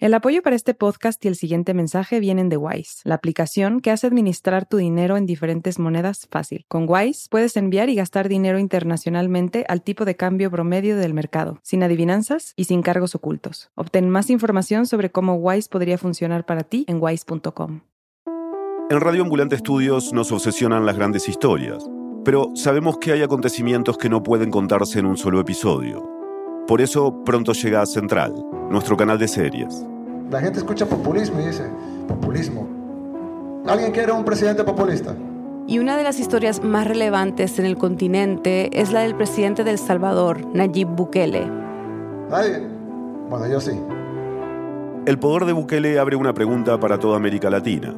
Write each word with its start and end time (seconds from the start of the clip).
El 0.00 0.14
apoyo 0.14 0.40
para 0.40 0.56
este 0.56 0.72
podcast 0.72 1.22
y 1.26 1.28
el 1.28 1.36
siguiente 1.36 1.74
mensaje 1.74 2.20
vienen 2.20 2.48
de 2.48 2.56
Wise, 2.56 3.02
la 3.04 3.16
aplicación 3.16 3.80
que 3.80 3.90
hace 3.90 4.06
administrar 4.06 4.64
tu 4.64 4.78
dinero 4.78 5.18
en 5.18 5.26
diferentes 5.26 5.78
monedas 5.78 6.26
fácil. 6.30 6.64
Con 6.68 6.86
Wise 6.88 7.28
puedes 7.28 7.54
enviar 7.58 7.90
y 7.90 7.96
gastar 7.96 8.30
dinero 8.30 8.58
internacionalmente 8.58 9.66
al 9.68 9.82
tipo 9.82 10.06
de 10.06 10.16
cambio 10.16 10.50
promedio 10.50 10.96
del 10.96 11.12
mercado, 11.12 11.58
sin 11.62 11.82
adivinanzas 11.82 12.54
y 12.56 12.64
sin 12.64 12.80
cargos 12.80 13.14
ocultos. 13.14 13.72
Obtén 13.74 14.08
más 14.08 14.30
información 14.30 14.86
sobre 14.86 15.10
cómo 15.10 15.34
Wise 15.34 15.68
podría 15.68 15.98
funcionar 15.98 16.46
para 16.46 16.62
ti 16.62 16.86
en 16.88 16.96
wise.com. 16.98 17.82
En 18.88 19.00
Radio 19.00 19.22
Ambulante 19.24 19.56
Estudios 19.56 20.14
nos 20.14 20.32
obsesionan 20.32 20.86
las 20.86 20.96
grandes 20.96 21.28
historias, 21.28 21.84
pero 22.24 22.52
sabemos 22.54 22.96
que 22.96 23.12
hay 23.12 23.20
acontecimientos 23.20 23.98
que 23.98 24.08
no 24.08 24.22
pueden 24.22 24.50
contarse 24.50 24.98
en 24.98 25.04
un 25.04 25.18
solo 25.18 25.40
episodio. 25.40 26.08
Por 26.66 26.80
eso 26.80 27.22
pronto 27.22 27.52
llega 27.52 27.82
a 27.82 27.86
Central, 27.86 28.32
nuestro 28.70 28.96
canal 28.96 29.18
de 29.18 29.28
series. 29.28 29.89
La 30.30 30.40
gente 30.40 30.60
escucha 30.60 30.86
populismo 30.86 31.40
y 31.40 31.46
dice, 31.46 31.64
populismo. 32.06 32.68
¿Alguien 33.66 33.90
quiere 33.90 34.12
un 34.12 34.24
presidente 34.24 34.62
populista? 34.62 35.14
Y 35.66 35.78
una 35.80 35.96
de 35.96 36.04
las 36.04 36.20
historias 36.20 36.62
más 36.62 36.86
relevantes 36.86 37.58
en 37.58 37.66
el 37.66 37.76
continente 37.76 38.70
es 38.72 38.92
la 38.92 39.00
del 39.00 39.16
presidente 39.16 39.64
del 39.64 39.78
Salvador, 39.78 40.46
Nayib 40.54 40.88
Bukele. 40.88 41.46
¿Nadie? 42.30 42.66
Bueno, 43.28 43.48
yo 43.48 43.60
sí. 43.60 43.72
El 45.06 45.18
poder 45.18 45.46
de 45.46 45.52
Bukele 45.52 45.98
abre 45.98 46.14
una 46.14 46.32
pregunta 46.32 46.78
para 46.78 46.98
toda 46.98 47.16
América 47.16 47.50
Latina. 47.50 47.94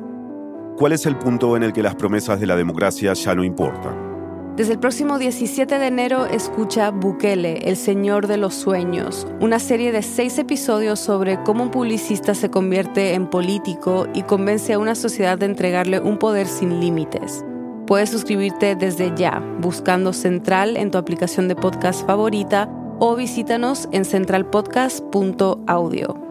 ¿Cuál 0.78 0.92
es 0.92 1.04
el 1.04 1.16
punto 1.16 1.56
en 1.56 1.62
el 1.62 1.73
que 1.73 1.82
las 1.82 1.95
promesas 1.95 2.40
de 2.40 2.46
la 2.46 2.56
democracia 2.56 3.12
ya 3.12 3.34
no 3.34 3.45
importan? 3.45 4.12
Desde 4.56 4.73
el 4.74 4.79
próximo 4.79 5.19
17 5.19 5.79
de 5.79 5.87
enero 5.87 6.27
escucha 6.27 6.91
Bukele, 6.91 7.70
el 7.70 7.79
Señor 7.79 8.27
de 8.27 8.37
los 8.37 8.52
Sueños, 8.52 9.27
una 9.41 9.59
serie 9.59 9.93
de 9.93 10.02
seis 10.02 10.37
episodios 10.37 11.01
sobre 11.01 11.43
cómo 11.43 11.65
un 11.65 11.70
publicista 11.70 12.34
se 12.34 12.51
convierte 12.51 13.15
en 13.15 13.30
político 13.30 14.07
y 14.12 14.24
convence 14.24 14.74
a 14.74 14.79
una 14.79 14.95
sociedad 14.95 15.38
de 15.38 15.46
entregarle 15.46 16.01
un 16.01 16.18
poder 16.18 16.46
sin 16.46 16.80
límites. 16.80 17.43
Puedes 17.87 18.10
suscribirte 18.10 18.76
desde 18.76 19.15
ya, 19.16 19.43
buscando 19.60 20.13
Central 20.13 20.76
en 20.76 20.91
tu 20.91 20.98
aplicación 20.98 21.48
de 21.48 21.57
podcast 21.57 22.07
favorita 22.07 22.69
o 22.98 23.16
visítanos 23.16 23.88
en 23.91 24.04
centralpodcast.audio. 24.04 26.21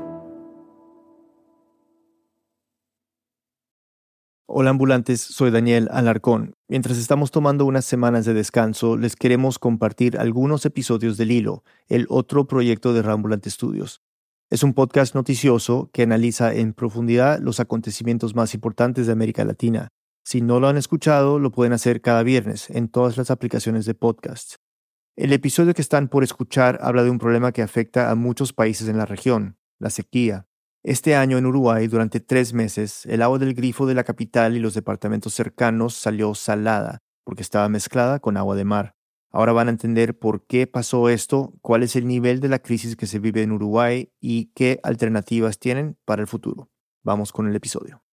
Hola 4.53 4.71
ambulantes, 4.71 5.21
soy 5.21 5.49
Daniel 5.49 5.87
Alarcón. 5.91 6.55
Mientras 6.67 6.97
estamos 6.97 7.31
tomando 7.31 7.65
unas 7.65 7.85
semanas 7.85 8.25
de 8.25 8.33
descanso, 8.33 8.97
les 8.97 9.15
queremos 9.15 9.59
compartir 9.59 10.17
algunos 10.17 10.65
episodios 10.65 11.15
del 11.15 11.31
Hilo, 11.31 11.63
el 11.87 12.05
otro 12.09 12.47
proyecto 12.47 12.91
de 12.91 13.01
Rambulante 13.01 13.49
Studios. 13.49 14.01
Es 14.49 14.63
un 14.63 14.73
podcast 14.73 15.15
noticioso 15.15 15.89
que 15.93 16.03
analiza 16.03 16.53
en 16.53 16.73
profundidad 16.73 17.39
los 17.39 17.61
acontecimientos 17.61 18.35
más 18.35 18.53
importantes 18.53 19.07
de 19.07 19.13
América 19.13 19.45
Latina. 19.45 19.87
Si 20.25 20.41
no 20.41 20.59
lo 20.59 20.67
han 20.67 20.75
escuchado, 20.75 21.39
lo 21.39 21.53
pueden 21.53 21.71
hacer 21.71 22.01
cada 22.01 22.21
viernes 22.21 22.69
en 22.71 22.89
todas 22.89 23.15
las 23.15 23.31
aplicaciones 23.31 23.85
de 23.85 23.93
podcast. 23.93 24.55
El 25.15 25.31
episodio 25.31 25.73
que 25.73 25.81
están 25.81 26.09
por 26.09 26.25
escuchar 26.25 26.77
habla 26.81 27.05
de 27.05 27.09
un 27.09 27.19
problema 27.19 27.53
que 27.53 27.61
afecta 27.61 28.11
a 28.11 28.15
muchos 28.15 28.51
países 28.51 28.89
en 28.89 28.97
la 28.97 29.05
región, 29.05 29.55
la 29.79 29.89
sequía. 29.89 30.45
Este 30.83 31.15
año 31.15 31.37
en 31.37 31.45
Uruguay, 31.45 31.85
durante 31.85 32.19
tres 32.19 32.53
meses, 32.53 33.05
el 33.05 33.21
agua 33.21 33.37
del 33.37 33.53
grifo 33.53 33.85
de 33.85 33.93
la 33.93 34.03
capital 34.03 34.55
y 34.55 34.59
los 34.59 34.73
departamentos 34.73 35.35
cercanos 35.35 35.93
salió 35.93 36.33
salada, 36.33 37.03
porque 37.23 37.43
estaba 37.43 37.69
mezclada 37.69 38.19
con 38.19 38.35
agua 38.35 38.55
de 38.55 38.65
mar. 38.65 38.95
Ahora 39.29 39.53
van 39.53 39.67
a 39.67 39.71
entender 39.71 40.17
por 40.17 40.47
qué 40.47 40.65
pasó 40.65 41.07
esto, 41.07 41.53
cuál 41.61 41.83
es 41.83 41.95
el 41.95 42.07
nivel 42.07 42.39
de 42.39 42.49
la 42.49 42.57
crisis 42.57 42.95
que 42.95 43.05
se 43.05 43.19
vive 43.19 43.43
en 43.43 43.51
Uruguay 43.51 44.11
y 44.19 44.51
qué 44.55 44.79
alternativas 44.81 45.59
tienen 45.59 45.99
para 46.03 46.23
el 46.23 46.27
futuro. 46.27 46.71
Vamos 47.03 47.31
con 47.31 47.47
el 47.47 47.55
episodio. 47.55 48.03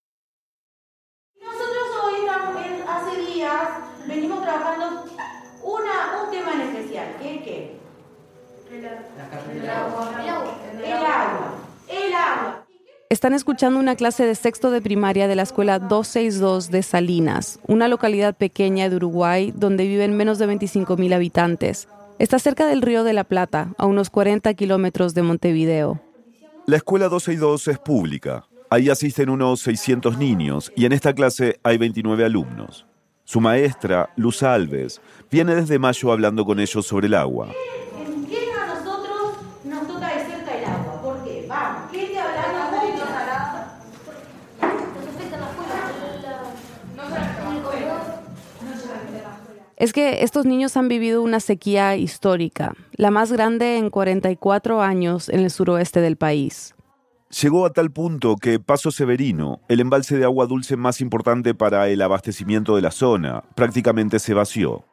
Nosotros 1.41 1.89
hoy, 2.05 2.29
hace 2.87 3.33
días, 3.33 3.63
venimos 4.07 4.43
trabajando 4.43 5.07
una, 5.65 6.23
un 6.23 6.31
tema 6.31 6.53
en 6.53 6.61
especial. 6.61 7.17
¿Qué? 7.19 7.43
¿Qué? 7.43 7.79
El, 8.77 8.87
agua. 9.71 10.23
El 10.23 10.29
agua. 10.29 10.61
El 10.75 10.85
agua. 10.85 11.59
El 11.89 12.15
agua. 12.15 12.59
Están 13.11 13.33
escuchando 13.33 13.81
una 13.81 13.97
clase 13.97 14.27
de 14.27 14.35
sexto 14.35 14.71
de 14.71 14.83
primaria 14.83 15.29
de 15.29 15.35
la 15.35 15.41
escuela 15.41 15.79
262 15.79 16.71
de 16.71 16.83
Salinas, 16.83 17.59
una 17.67 17.89
localidad 17.89 18.37
pequeña 18.37 18.91
de 18.91 18.97
Uruguay 18.97 19.51
donde 19.57 19.87
viven 19.87 20.15
menos 20.15 20.39
de 20.39 20.45
25 20.45 20.99
mil 20.99 21.15
habitantes. 21.15 21.89
Está 22.19 22.39
cerca 22.39 22.67
del 22.67 22.83
Río 22.83 23.05
de 23.05 23.15
la 23.15 23.25
Plata, 23.25 23.73
a 23.79 23.87
unos 23.87 24.11
40 24.11 24.53
kilómetros 24.53 25.15
de 25.15 25.23
Montevideo. 25.23 25.99
La 26.67 26.77
escuela 26.77 27.09
262 27.09 27.69
es 27.69 27.79
pública. 27.79 28.45
Ahí 28.69 28.91
asisten 28.91 29.31
unos 29.31 29.61
600 29.61 30.19
niños 30.19 30.71
y 30.77 30.85
en 30.85 30.93
esta 30.93 31.15
clase 31.15 31.59
hay 31.63 31.79
29 31.79 32.27
alumnos. 32.27 32.85
Su 33.25 33.41
maestra, 33.41 34.11
Luz 34.17 34.43
Alves, 34.43 35.01
viene 35.31 35.55
desde 35.55 35.79
mayo 35.79 36.13
hablando 36.13 36.45
con 36.45 36.61
ellos 36.61 36.87
sobre 36.87 37.07
el 37.07 37.15
agua. 37.15 37.49
Es 49.79 49.93
que 49.93 50.23
estos 50.25 50.45
niños 50.45 50.77
han 50.77 50.89
vivido 50.89 51.23
una 51.23 51.41
sequía 51.41 51.97
histórica, 51.97 52.75
la 52.93 53.11
más 53.11 53.33
grande 53.33 53.79
en 53.79 53.91
44 53.91 54.83
años 54.83 55.29
en 55.29 55.41
el 55.41 55.51
suroeste 55.51 56.01
del 56.01 56.17
país. 56.17 56.75
Llegó 57.43 57.65
a 57.65 57.73
tal 57.73 57.91
punto 57.93 58.37
que 58.37 58.59
Paso 58.59 58.91
Severino, 58.91 59.61
el 59.69 59.81
embalse 59.81 60.19
de 60.19 60.25
agua 60.25 60.47
dulce 60.47 60.77
más 60.77 61.01
importante 61.01 61.55
para 61.55 61.89
el 61.89 62.03
abastecimiento 62.03 62.75
de 62.75 62.83
la 62.83 62.91
zona, 62.91 63.45
prácticamente 63.55 64.19
se 64.19 64.35
vació. 64.35 64.85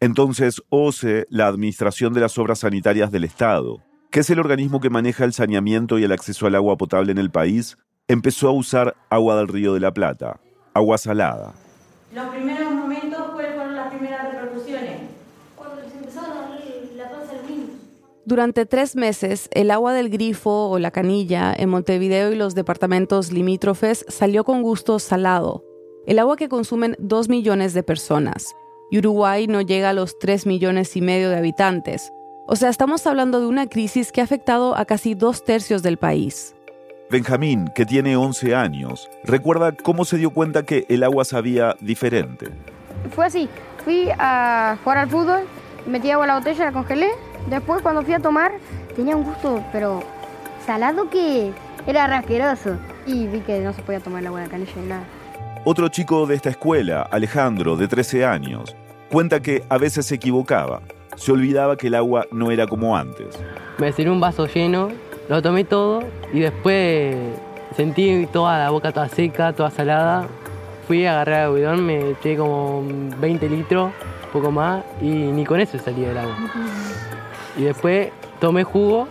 Entonces, 0.00 0.62
OCE, 0.70 1.26
la 1.28 1.46
Administración 1.46 2.12
de 2.12 2.20
las 2.20 2.38
Obras 2.38 2.60
Sanitarias 2.60 3.10
del 3.12 3.24
Estado, 3.24 3.82
que 4.10 4.20
es 4.20 4.30
el 4.30 4.38
organismo 4.38 4.80
que 4.80 4.90
maneja 4.90 5.24
el 5.24 5.32
saneamiento 5.32 5.98
y 5.98 6.04
el 6.04 6.12
acceso 6.12 6.46
al 6.46 6.54
agua 6.54 6.76
potable 6.76 7.12
en 7.12 7.18
el 7.18 7.30
país, 7.30 7.76
empezó 8.08 8.48
a 8.48 8.52
usar 8.52 8.96
agua 9.10 9.36
del 9.36 9.48
Río 9.48 9.74
de 9.74 9.80
la 9.80 9.92
Plata, 9.92 10.40
agua 10.74 10.98
salada. 10.98 11.52
Los 12.14 12.26
primeros 12.26 12.72
momentos 12.74 13.32
fueron 13.32 13.74
las 13.74 13.92
primeras 13.94 14.32
repercusiones. 14.32 15.00
Cuando 15.56 15.80
les 15.80 15.94
empezaron 15.94 16.30
a 16.30 16.46
doler 16.48 16.90
la 16.94 17.10
panza 17.10 17.32
a 17.32 17.36
los 17.36 17.50
niños. 17.50 17.70
Durante 18.24 18.66
tres 18.66 18.94
meses, 18.94 19.48
el 19.50 19.72
agua 19.72 19.92
del 19.92 20.08
grifo 20.08 20.68
o 20.68 20.78
la 20.78 20.92
canilla 20.92 21.52
en 21.52 21.68
Montevideo 21.68 22.30
y 22.30 22.36
los 22.36 22.54
departamentos 22.54 23.32
limítrofes 23.32 24.04
salió 24.06 24.44
con 24.44 24.62
gusto 24.62 25.00
salado, 25.00 25.64
el 26.06 26.20
agua 26.20 26.36
que 26.36 26.48
consumen 26.48 26.94
dos 27.00 27.28
millones 27.28 27.74
de 27.74 27.82
personas. 27.82 28.54
Y 28.92 28.98
Uruguay 28.98 29.48
no 29.48 29.60
llega 29.60 29.90
a 29.90 29.92
los 29.92 30.20
tres 30.20 30.46
millones 30.46 30.96
y 30.96 31.00
medio 31.00 31.30
de 31.30 31.36
habitantes. 31.36 32.12
O 32.46 32.54
sea, 32.54 32.68
estamos 32.68 33.08
hablando 33.08 33.40
de 33.40 33.46
una 33.46 33.66
crisis 33.66 34.12
que 34.12 34.20
ha 34.20 34.24
afectado 34.24 34.76
a 34.76 34.84
casi 34.84 35.14
dos 35.14 35.44
tercios 35.44 35.82
del 35.82 35.96
país. 35.96 36.54
Benjamín, 37.10 37.72
que 37.74 37.84
tiene 37.84 38.16
11 38.16 38.54
años, 38.54 39.10
recuerda 39.24 39.72
cómo 39.72 40.04
se 40.04 40.18
dio 40.18 40.30
cuenta 40.30 40.62
que 40.62 40.86
el 40.88 41.02
agua 41.02 41.24
sabía 41.24 41.74
diferente. 41.80 42.50
Fue 43.10 43.26
así, 43.26 43.48
fui 43.84 44.10
a 44.16 44.78
jugar 44.84 44.98
al 44.98 45.10
fútbol, 45.10 45.40
metí 45.86 46.10
agua 46.10 46.24
en 46.24 46.28
la 46.28 46.38
botella, 46.38 46.66
la 46.66 46.72
congelé, 46.72 47.10
después 47.48 47.82
cuando 47.82 48.02
fui 48.02 48.14
a 48.14 48.20
tomar 48.20 48.52
tenía 48.94 49.16
un 49.16 49.24
gusto, 49.24 49.62
pero 49.72 50.02
salado 50.66 51.08
que 51.10 51.52
era 51.86 52.06
rasqueroso 52.06 52.76
y 53.06 53.26
vi 53.26 53.40
que 53.40 53.60
no 53.60 53.72
se 53.72 53.82
podía 53.82 54.00
tomar 54.00 54.20
el 54.20 54.28
agua 54.28 54.40
de 54.40 54.46
la 54.46 54.50
canilla 54.50 54.72
ni 54.76 54.88
nada. 54.88 55.04
Otro 55.64 55.88
chico 55.88 56.26
de 56.26 56.34
esta 56.34 56.50
escuela, 56.50 57.02
Alejandro, 57.02 57.76
de 57.76 57.88
13 57.88 58.24
años, 58.24 58.76
cuenta 59.10 59.40
que 59.40 59.62
a 59.68 59.78
veces 59.78 60.06
se 60.06 60.16
equivocaba. 60.16 60.80
Se 61.16 61.30
olvidaba 61.30 61.76
que 61.76 61.88
el 61.88 61.94
agua 61.94 62.26
no 62.32 62.50
era 62.50 62.66
como 62.66 62.96
antes. 62.96 63.38
Me 63.78 63.92
sirvió 63.92 64.12
un 64.12 64.20
vaso 64.20 64.46
lleno 64.46 64.88
lo 65.28 65.40
tomé 65.40 65.64
todo 65.64 66.02
y 66.32 66.40
después 66.40 67.16
sentí 67.76 68.26
toda 68.32 68.58
la 68.58 68.70
boca 68.70 68.92
toda 68.92 69.08
seca, 69.08 69.52
toda 69.52 69.70
salada. 69.70 70.26
Fui 70.86 71.06
a 71.06 71.12
agarrar 71.12 71.48
el 71.48 71.54
bidón, 71.54 71.86
me 71.86 72.10
eché 72.10 72.36
como 72.36 72.82
20 73.20 73.48
litros, 73.48 73.92
poco 74.32 74.50
más, 74.50 74.84
y 75.00 75.06
ni 75.06 75.44
con 75.44 75.60
eso 75.60 75.78
salía 75.78 76.10
el 76.10 76.18
agua. 76.18 76.36
Y 77.56 77.64
después 77.64 78.10
tomé 78.40 78.64
jugo 78.64 79.08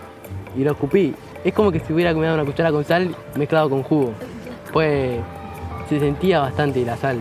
y 0.56 0.64
lo 0.64 0.72
escupí. 0.72 1.14
Es 1.44 1.54
como 1.54 1.72
que 1.72 1.80
si 1.80 1.92
hubiera 1.92 2.12
comido 2.14 2.34
una 2.34 2.44
cuchara 2.44 2.70
con 2.70 2.84
sal 2.84 3.14
mezclado 3.36 3.68
con 3.70 3.82
jugo. 3.82 4.12
Pues 4.72 5.18
se 5.88 6.00
sentía 6.00 6.40
bastante 6.40 6.84
la 6.84 6.96
sal. 6.96 7.18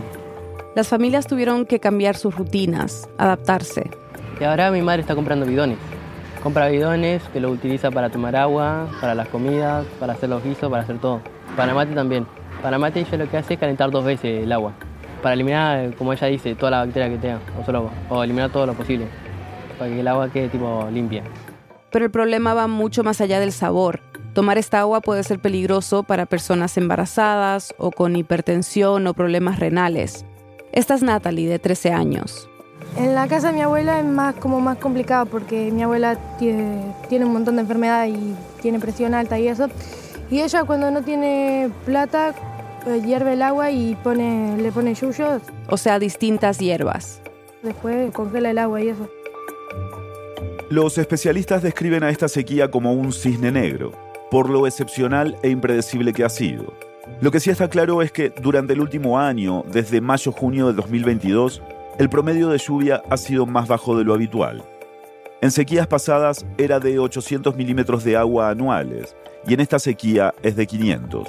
Las 0.75 0.88
familias 0.88 1.27
tuvieron 1.27 1.65
que 1.65 1.79
cambiar 1.79 2.15
sus 2.15 2.35
rutinas, 2.35 3.09
adaptarse. 3.18 3.89
Y 4.39 4.44
ahora 4.44 4.71
mi 4.71 4.81
madre 4.81 5.01
está 5.01 5.15
comprando 5.15 5.45
bidones. 5.45 5.77
Compra 6.41 6.69
bidones 6.69 7.21
que 7.33 7.39
lo 7.39 7.51
utiliza 7.51 7.91
para 7.91 8.09
tomar 8.09 8.35
agua, 8.35 8.88
para 9.00 9.13
las 9.13 9.27
comidas, 9.27 9.85
para 10.00 10.13
hacer 10.13 10.29
los 10.29 10.44
guisos, 10.44 10.69
para 10.69 10.83
hacer 10.83 10.97
todo. 11.00 11.21
Para 11.56 11.73
mate 11.73 11.94
también. 11.94 12.25
Para 12.63 12.79
mate 12.79 13.01
ella 13.01 13.18
lo 13.18 13.29
que 13.29 13.38
hace 13.38 13.56
es 13.56 13.59
calentar 13.59 13.91
dos 13.91 14.06
veces 14.06 14.44
el 14.44 14.51
agua. 14.51 14.73
Para 15.21 15.33
eliminar, 15.33 15.94
como 15.95 16.13
ella 16.13 16.27
dice, 16.27 16.56
toda 16.56 16.71
la 16.71 16.79
bacteria 16.79 17.09
que 17.09 17.18
tenga, 17.18 17.39
o 17.59 17.65
solo 17.65 17.79
agua. 17.79 17.91
O 18.09 18.23
eliminar 18.23 18.50
todo 18.50 18.65
lo 18.65 18.73
posible. 18.73 19.07
Para 19.81 19.95
que 19.95 20.00
el 20.00 20.07
agua 20.07 20.30
quede 20.31 20.48
tipo 20.48 20.88
limpia. 20.92 21.24
Pero 21.89 22.06
el 22.06 22.12
problema 22.12 22.54
va 22.54 22.68
mucho 22.68 23.04
más 23.04 23.19
allá 23.19 23.39
del 23.39 23.51
sabor. 23.51 24.00
Tomar 24.36 24.60
esta 24.60 24.80
agua 24.80 25.01
puede 25.01 25.24
ser 25.24 25.39
peligroso 25.39 26.04
para 26.04 26.28
personas 26.28 26.78
embarazadas 26.78 27.74
o 27.80 27.89
con 27.89 28.16
hipertensión 28.16 29.07
o 29.07 29.16
problemas 29.16 29.57
renales. 29.57 30.24
Esta 30.72 30.94
es 30.94 31.01
Natalie, 31.01 31.50
de 31.50 31.57
13 31.57 31.94
años. 31.94 32.48
En 32.95 33.16
la 33.16 33.28
casa 33.28 33.48
de 33.48 33.54
mi 33.54 33.62
abuela 33.62 33.98
es 33.98 34.06
más 34.06 34.36
como 34.36 34.60
más 34.60 34.78
complicado 34.78 35.25
porque 35.25 35.72
mi 35.72 35.81
abuela 35.81 36.16
tiene, 36.38 36.94
tiene 37.10 37.25
un 37.25 37.33
montón 37.33 37.56
de 37.56 37.63
enfermedades 37.63 38.13
y 38.16 38.36
tiene 38.62 38.80
presión 38.80 39.16
alta 39.16 39.39
y 39.39 39.48
eso. 39.48 39.68
Y 40.30 40.42
ella 40.42 40.63
cuando 40.63 40.92
no 40.92 41.01
tiene 41.01 41.72
plata 41.86 42.36
eh, 42.86 43.01
hierve 43.04 43.33
el 43.33 43.42
agua 43.42 43.72
y 43.72 43.95
pone, 43.95 44.57
le 44.57 44.72
pone 44.72 44.94
yuyos. 44.94 45.42
O 45.69 45.78
sea, 45.78 45.98
distintas 45.98 46.60
hierbas. 46.60 47.19
Después 47.63 48.12
congela 48.12 48.51
el 48.51 48.60
agua 48.60 48.80
y 48.80 48.89
eso. 48.89 49.10
Los 50.71 50.97
especialistas 50.97 51.62
describen 51.62 52.01
a 52.01 52.09
esta 52.09 52.29
sequía 52.29 52.71
como 52.71 52.94
un 52.94 53.12
cisne 53.12 53.51
negro, 53.51 53.91
por 54.31 54.50
lo 54.50 54.65
excepcional 54.65 55.35
e 55.44 55.50
impredecible 55.50 56.13
que 56.13 56.23
ha 56.23 56.29
sido. 56.29 56.73
Lo 57.19 57.29
que 57.29 57.41
sí 57.41 57.50
está 57.50 57.69
claro 57.69 58.01
es 58.01 58.13
que 58.13 58.29
durante 58.29 58.71
el 58.71 58.79
último 58.79 59.19
año, 59.19 59.65
desde 59.69 60.00
mayo-junio 60.00 60.68
de 60.68 60.73
2022, 60.75 61.62
el 62.00 62.07
promedio 62.07 62.47
de 62.47 62.57
lluvia 62.57 63.03
ha 63.09 63.18
sido 63.18 63.45
más 63.45 63.68
bajo 63.68 63.97
de 63.97 64.06
lo 64.06 64.13
habitual. 64.13 64.63
En 65.41 65.51
sequías 65.51 65.88
pasadas 65.88 66.45
era 66.57 66.79
de 66.79 67.00
800 67.00 67.53
milímetros 67.57 68.06
de 68.06 68.15
agua 68.15 68.50
anuales 68.50 69.13
y 69.45 69.53
en 69.53 69.59
esta 69.59 69.77
sequía 69.77 70.33
es 70.41 70.56
de 70.56 70.68
500. 70.68 71.27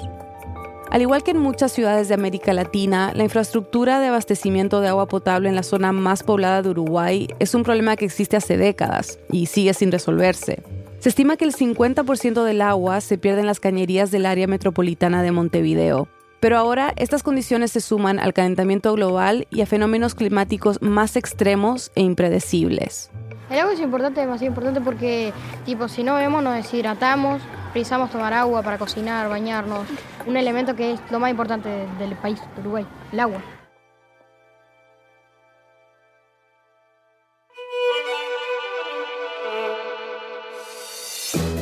Al 0.93 1.01
igual 1.01 1.23
que 1.23 1.31
en 1.31 1.39
muchas 1.39 1.71
ciudades 1.71 2.07
de 2.07 2.13
América 2.13 2.53
Latina, 2.53 3.13
la 3.15 3.23
infraestructura 3.23 3.99
de 3.99 4.09
abastecimiento 4.09 4.79
de 4.79 4.89
agua 4.89 5.07
potable 5.07 5.49
en 5.49 5.55
la 5.55 5.63
zona 5.63 5.91
más 5.91 6.21
poblada 6.21 6.61
de 6.61 6.69
Uruguay 6.69 7.27
es 7.39 7.55
un 7.55 7.63
problema 7.63 7.95
que 7.95 8.05
existe 8.05 8.37
hace 8.37 8.57
décadas 8.57 9.17
y 9.31 9.47
sigue 9.47 9.73
sin 9.73 9.91
resolverse. 9.91 10.61
Se 10.99 11.09
estima 11.09 11.35
que 11.35 11.45
el 11.45 11.55
50% 11.55 12.43
del 12.43 12.61
agua 12.61 13.01
se 13.01 13.17
pierde 13.17 13.41
en 13.41 13.47
las 13.47 13.59
cañerías 13.59 14.11
del 14.11 14.27
área 14.27 14.45
metropolitana 14.45 15.23
de 15.23 15.31
Montevideo. 15.31 16.07
Pero 16.39 16.57
ahora 16.57 16.93
estas 16.95 17.23
condiciones 17.23 17.71
se 17.71 17.81
suman 17.81 18.19
al 18.19 18.33
calentamiento 18.33 18.93
global 18.93 19.47
y 19.49 19.61
a 19.61 19.65
fenómenos 19.65 20.13
climáticos 20.13 20.79
más 20.83 21.15
extremos 21.15 21.91
e 21.95 22.01
impredecibles. 22.01 23.09
El 23.53 23.59
agua 23.59 23.73
es 23.73 23.79
importante, 23.81 24.19
demasiado 24.19 24.49
importante 24.49 24.81
porque, 24.81 25.31
tipo, 25.63 25.87
si 25.87 26.03
no 26.03 26.15
bebemos 26.15 26.41
nos 26.41 26.55
deshidratamos, 26.55 27.39
precisamos 27.71 28.09
tomar 28.09 28.33
agua 28.33 28.63
para 28.63 28.79
cocinar, 28.79 29.29
bañarnos. 29.29 29.87
Un 30.25 30.37
elemento 30.37 30.75
que 30.75 30.93
es 30.93 30.99
lo 31.11 31.19
más 31.19 31.29
importante 31.29 31.69
del 31.99 32.15
país, 32.15 32.39
Uruguay, 32.59 32.83
el 33.11 33.19
agua. 33.19 33.39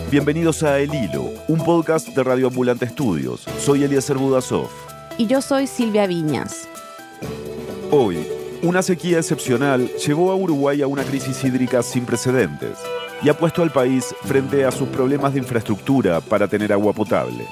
Bienvenidos 0.09 0.63
a 0.63 0.79
El 0.79 0.95
Hilo, 0.95 1.25
un 1.49 1.61
podcast 1.61 2.07
de 2.07 2.23
Radio 2.23 2.47
Ambulante 2.47 2.85
Estudios. 2.85 3.41
Soy 3.59 3.83
Eliezer 3.83 4.17
Budasov. 4.17 4.69
Y 5.17 5.27
yo 5.27 5.41
soy 5.41 5.67
Silvia 5.67 6.07
Viñas. 6.07 6.69
Hoy, 7.91 8.25
una 8.63 8.83
sequía 8.83 9.17
excepcional 9.17 9.87
llevó 9.95 10.31
a 10.31 10.35
Uruguay 10.35 10.81
a 10.81 10.87
una 10.87 11.03
crisis 11.03 11.43
hídrica 11.43 11.81
sin 11.81 12.05
precedentes 12.05 12.77
y 13.23 13.29
ha 13.29 13.37
puesto 13.37 13.63
al 13.63 13.71
país 13.71 14.13
frente 14.23 14.65
a 14.65 14.71
sus 14.71 14.87
problemas 14.89 15.33
de 15.33 15.39
infraestructura 15.39 16.21
para 16.21 16.47
tener 16.47 16.71
agua 16.71 16.93
potable. 16.93 17.45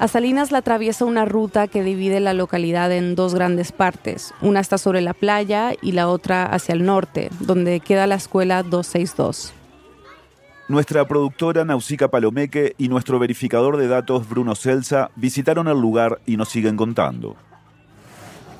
A 0.00 0.08
Salinas 0.08 0.50
la 0.50 0.58
atraviesa 0.58 1.04
una 1.04 1.26
ruta 1.26 1.68
que 1.68 1.84
divide 1.84 2.20
la 2.20 2.32
localidad 2.32 2.90
en 2.90 3.14
dos 3.14 3.34
grandes 3.34 3.70
partes. 3.70 4.32
Una 4.40 4.60
está 4.60 4.78
sobre 4.78 5.02
la 5.02 5.12
playa 5.12 5.74
y 5.82 5.92
la 5.92 6.08
otra 6.08 6.46
hacia 6.46 6.72
el 6.72 6.86
norte, 6.86 7.28
donde 7.40 7.80
queda 7.80 8.06
la 8.06 8.14
escuela 8.14 8.62
262. 8.62 9.52
Nuestra 10.68 11.06
productora 11.06 11.66
Nausica 11.66 12.08
Palomeque 12.08 12.74
y 12.78 12.88
nuestro 12.88 13.18
verificador 13.18 13.76
de 13.76 13.88
datos 13.88 14.26
Bruno 14.26 14.54
Celsa 14.54 15.10
visitaron 15.16 15.68
el 15.68 15.78
lugar 15.78 16.22
y 16.24 16.38
nos 16.38 16.48
siguen 16.48 16.78
contando. 16.78 17.36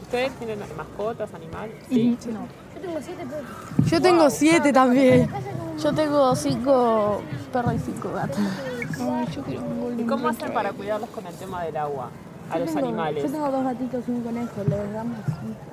¿Ustedes 0.02 0.32
tienen 0.32 0.58
mascotas, 0.76 1.32
animales? 1.32 1.74
Sí. 1.88 2.18
No. 2.30 2.48
Yo 2.74 2.80
tengo 2.82 3.00
siete 3.00 3.24
Yo 3.86 4.02
tengo 4.02 4.28
siete 4.28 4.72
también. 4.74 5.30
Yo 5.82 5.94
tengo 5.94 6.36
cinco 6.36 7.22
perros 7.50 7.74
y 7.76 7.78
cinco 7.78 8.12
gatos. 8.12 8.40
¿Y 9.98 10.04
cómo 10.04 10.28
hacen 10.28 10.52
para 10.52 10.72
cuidarlos 10.72 11.10
con 11.10 11.26
el 11.26 11.34
tema 11.34 11.64
del 11.64 11.76
agua? 11.76 12.10
A 12.50 12.54
yo 12.54 12.64
los 12.64 12.74
tengo, 12.74 12.88
animales. 12.88 13.24
Yo 13.24 13.30
tengo 13.30 13.50
dos 13.50 13.64
gatitos 13.64 14.04
y 14.08 14.10
un 14.10 14.22
conejo. 14.22 14.64
Les 14.68 14.92
damos 14.92 15.18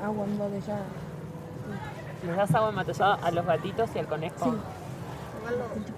agua 0.03 0.25
embotellada. 0.25 0.85
¿Les 2.25 2.35
das 2.35 2.55
agua 2.55 2.69
embotellada 2.69 3.15
a 3.15 3.31
los 3.31 3.45
gatitos 3.45 3.89
y 3.95 3.99
al 3.99 4.07
conejo? 4.07 4.45
Sí. 4.45 4.51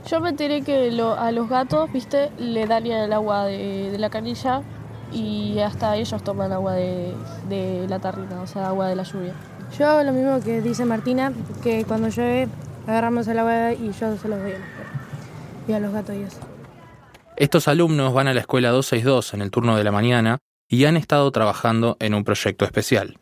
Yo 0.08 0.22
me 0.22 0.30
enteré 0.30 0.62
que 0.62 0.92
lo, 0.92 1.14
a 1.14 1.32
los 1.32 1.50
gatos, 1.50 1.92
viste, 1.92 2.32
le 2.38 2.68
darían 2.68 3.02
el 3.02 3.14
agua 3.14 3.46
de, 3.46 3.90
de, 3.92 3.98
la 3.98 4.10
canilla 4.10 4.62
y 5.12 5.60
hasta 5.60 5.96
ellos 5.96 6.24
toman 6.24 6.52
agua 6.52 6.74
de, 6.74 7.16
de 7.48 7.88
la 7.88 8.00
tarrina, 8.00 8.42
o 8.42 8.48
sea, 8.48 8.68
agua 8.68 8.88
de 8.88 8.96
la 8.96 9.04
lluvia. 9.04 9.34
Yo 9.78 9.88
hago 9.88 10.04
lo 10.04 10.14
mismo 10.14 10.40
que 10.42 10.62
dice 10.62 10.86
Martina, 10.86 11.32
que 11.64 11.84
cuando 11.86 12.10
llueve 12.10 12.48
agarramos 12.88 13.28
el 13.28 13.40
agua 13.40 13.74
y 13.74 13.92
yo 13.92 14.18
se 14.18 14.28
los 14.28 14.40
doy 14.40 14.52
a 14.52 14.60
los 14.60 14.68
perros 14.68 14.94
y 15.68 15.74
a 15.74 15.80
los 15.80 15.94
gatos 15.94 16.16
y 16.16 16.22
eso. 16.24 16.49
Estos 17.40 17.70
alumnos 17.70 18.14
van 18.14 18.28
a 18.28 18.34
la 18.34 18.42
escuela 18.42 18.70
262 18.70 19.34
en 19.34 19.42
el 19.42 19.50
turno 19.50 19.78
de 19.78 19.86
la 19.86 19.94
mañana 19.94 20.40
y 20.68 20.84
han 20.84 20.98
estado 20.98 21.32
trabajando 21.32 21.96
en 22.02 22.14
un 22.14 22.26
proyecto 22.26 22.66
especial. 22.66 23.18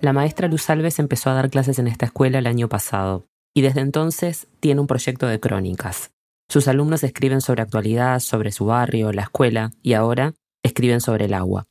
La 0.00 0.12
maestra 0.12 0.48
Luz 0.48 0.68
Alves 0.68 0.98
empezó 0.98 1.30
a 1.30 1.34
dar 1.34 1.48
clases 1.48 1.78
en 1.78 1.86
esta 1.86 2.06
escuela 2.06 2.40
el 2.40 2.48
año 2.48 2.68
pasado 2.68 3.24
y 3.54 3.62
desde 3.62 3.82
entonces 3.82 4.48
tiene 4.58 4.80
un 4.80 4.88
proyecto 4.88 5.28
de 5.28 5.38
crónicas. 5.38 6.10
Sus 6.48 6.66
alumnos 6.66 7.04
escriben 7.04 7.40
sobre 7.40 7.62
actualidad, 7.62 8.18
sobre 8.18 8.50
su 8.50 8.66
barrio, 8.66 9.12
la 9.12 9.22
escuela 9.22 9.70
y 9.80 9.92
ahora 9.92 10.34
escriben 10.64 11.00
sobre 11.00 11.26
el 11.26 11.34
agua. 11.34 11.68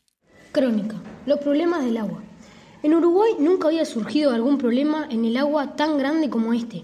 Crónica. 0.54 0.96
Los 1.26 1.40
problemas 1.40 1.84
del 1.84 1.98
agua. 1.98 2.24
En 2.84 2.94
Uruguay 2.94 3.32
nunca 3.40 3.70
había 3.70 3.86
surgido 3.86 4.32
algún 4.32 4.58
problema 4.58 5.08
en 5.10 5.24
el 5.24 5.38
agua 5.38 5.78
tan 5.78 5.98
grande 5.98 6.30
como 6.30 6.52
este. 6.52 6.84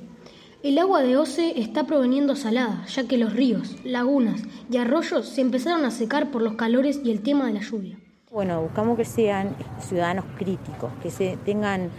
El 0.63 0.77
agua 0.77 1.01
de 1.01 1.17
Ose 1.17 1.59
está 1.59 1.87
proveniendo 1.87 2.37
salada, 2.37 2.85
ya 2.85 3.05
que 3.05 3.17
los 3.17 3.33
ríos, 3.33 3.75
lagunas 3.83 4.43
y 4.71 4.77
arroyos 4.77 5.27
se 5.27 5.41
empezaron 5.41 5.83
a 5.83 5.91
secar 5.91 6.31
por 6.31 6.41
los 6.41 6.53
calores 6.53 7.01
y 7.03 7.11
el 7.11 7.21
tema 7.21 7.47
de 7.47 7.53
la 7.53 7.59
lluvia. 7.59 7.99
Bueno, 8.31 8.61
buscamos 8.61 8.95
que 8.95 9.03
sean 9.03 9.57
ciudadanos 9.81 10.23
críticos, 10.37 10.89
que 11.03 11.11
se 11.11 11.37
tengan 11.43 11.89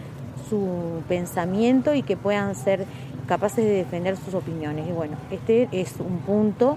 su 0.49 1.03
pensamiento 1.07 1.93
y 1.93 2.01
que 2.01 2.17
puedan 2.17 2.55
ser 2.55 2.87
capaces 3.27 3.63
de 3.63 3.71
defender 3.71 4.17
sus 4.17 4.33
opiniones. 4.33 4.89
Y 4.89 4.93
bueno, 4.93 5.15
este 5.29 5.69
es 5.71 5.93
un 5.99 6.17
punto 6.25 6.75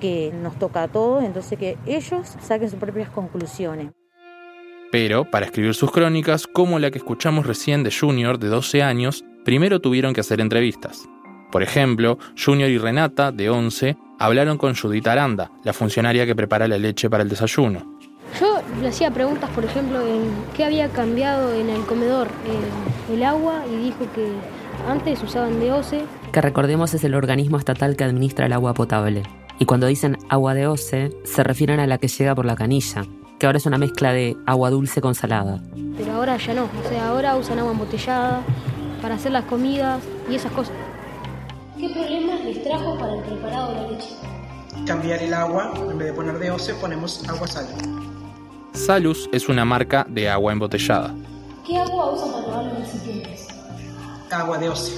que 0.00 0.32
nos 0.42 0.58
toca 0.58 0.84
a 0.84 0.88
todos, 0.88 1.24
entonces 1.24 1.58
que 1.58 1.76
ellos 1.84 2.26
saquen 2.40 2.70
sus 2.70 2.78
propias 2.78 3.10
conclusiones. 3.10 3.90
Pero, 4.94 5.28
para 5.28 5.46
escribir 5.46 5.74
sus 5.74 5.90
crónicas, 5.90 6.46
como 6.46 6.78
la 6.78 6.92
que 6.92 6.98
escuchamos 6.98 7.48
recién 7.48 7.82
de 7.82 7.90
Junior, 7.90 8.38
de 8.38 8.46
12 8.46 8.84
años, 8.84 9.24
primero 9.44 9.80
tuvieron 9.80 10.14
que 10.14 10.20
hacer 10.20 10.40
entrevistas. 10.40 11.08
Por 11.50 11.64
ejemplo, 11.64 12.16
Junior 12.38 12.70
y 12.70 12.78
Renata, 12.78 13.32
de 13.32 13.50
11, 13.50 13.96
hablaron 14.20 14.56
con 14.56 14.76
Judith 14.76 15.08
Aranda, 15.08 15.50
la 15.64 15.72
funcionaria 15.72 16.26
que 16.26 16.36
prepara 16.36 16.68
la 16.68 16.78
leche 16.78 17.10
para 17.10 17.24
el 17.24 17.28
desayuno. 17.28 17.98
Yo 18.38 18.62
le 18.80 18.86
hacía 18.86 19.10
preguntas, 19.10 19.50
por 19.50 19.64
ejemplo, 19.64 20.00
en 20.00 20.30
qué 20.56 20.64
había 20.64 20.88
cambiado 20.90 21.52
en 21.52 21.70
el 21.70 21.84
comedor 21.86 22.28
el, 23.10 23.16
el 23.16 23.24
agua 23.24 23.64
y 23.68 23.86
dijo 23.86 24.06
que 24.14 24.28
antes 24.88 25.20
usaban 25.24 25.58
de 25.58 25.72
OCE. 25.72 26.04
Que 26.30 26.40
recordemos 26.40 26.94
es 26.94 27.02
el 27.02 27.16
organismo 27.16 27.58
estatal 27.58 27.96
que 27.96 28.04
administra 28.04 28.46
el 28.46 28.52
agua 28.52 28.74
potable. 28.74 29.24
Y 29.58 29.64
cuando 29.64 29.88
dicen 29.88 30.18
agua 30.28 30.54
de 30.54 30.68
OCE, 30.68 31.10
se 31.24 31.42
refieren 31.42 31.80
a 31.80 31.88
la 31.88 31.98
que 31.98 32.06
llega 32.06 32.36
por 32.36 32.44
la 32.44 32.54
canilla, 32.54 33.02
que 33.44 33.46
ahora 33.46 33.58
es 33.58 33.66
una 33.66 33.76
mezcla 33.76 34.10
de 34.14 34.38
agua 34.46 34.70
dulce 34.70 35.02
con 35.02 35.14
salada. 35.14 35.60
Pero 35.98 36.12
ahora 36.12 36.38
ya 36.38 36.54
no, 36.54 36.62
o 36.62 36.88
sea, 36.88 37.08
ahora 37.10 37.36
usan 37.36 37.58
agua 37.58 37.72
embotellada 37.72 38.40
para 39.02 39.16
hacer 39.16 39.32
las 39.32 39.44
comidas 39.44 40.02
y 40.30 40.36
esas 40.36 40.50
cosas. 40.52 40.72
¿Qué 41.78 41.90
problemas 41.90 42.40
les 42.42 42.64
trajo 42.64 42.98
para 42.98 43.12
el 43.12 43.20
preparado 43.20 43.68
de 43.68 43.82
la 43.82 43.90
leche? 43.90 44.08
Cambiar 44.86 45.22
el 45.22 45.34
agua, 45.34 45.74
en 45.76 45.98
vez 45.98 46.06
de 46.06 46.14
poner 46.14 46.38
de 46.38 46.50
OCE 46.52 46.72
ponemos 46.76 47.28
agua 47.28 47.46
sal. 47.46 47.66
Salus 48.72 49.28
es 49.30 49.46
una 49.50 49.66
marca 49.66 50.06
de 50.08 50.30
agua 50.30 50.50
embotellada. 50.50 51.14
¿Qué 51.66 51.76
agua 51.76 52.12
usan 52.12 52.32
para 52.32 52.46
lavar 52.46 52.64
los 52.64 52.78
recipientes? 52.78 53.48
Agua 54.30 54.56
de 54.56 54.70
OCE. 54.70 54.94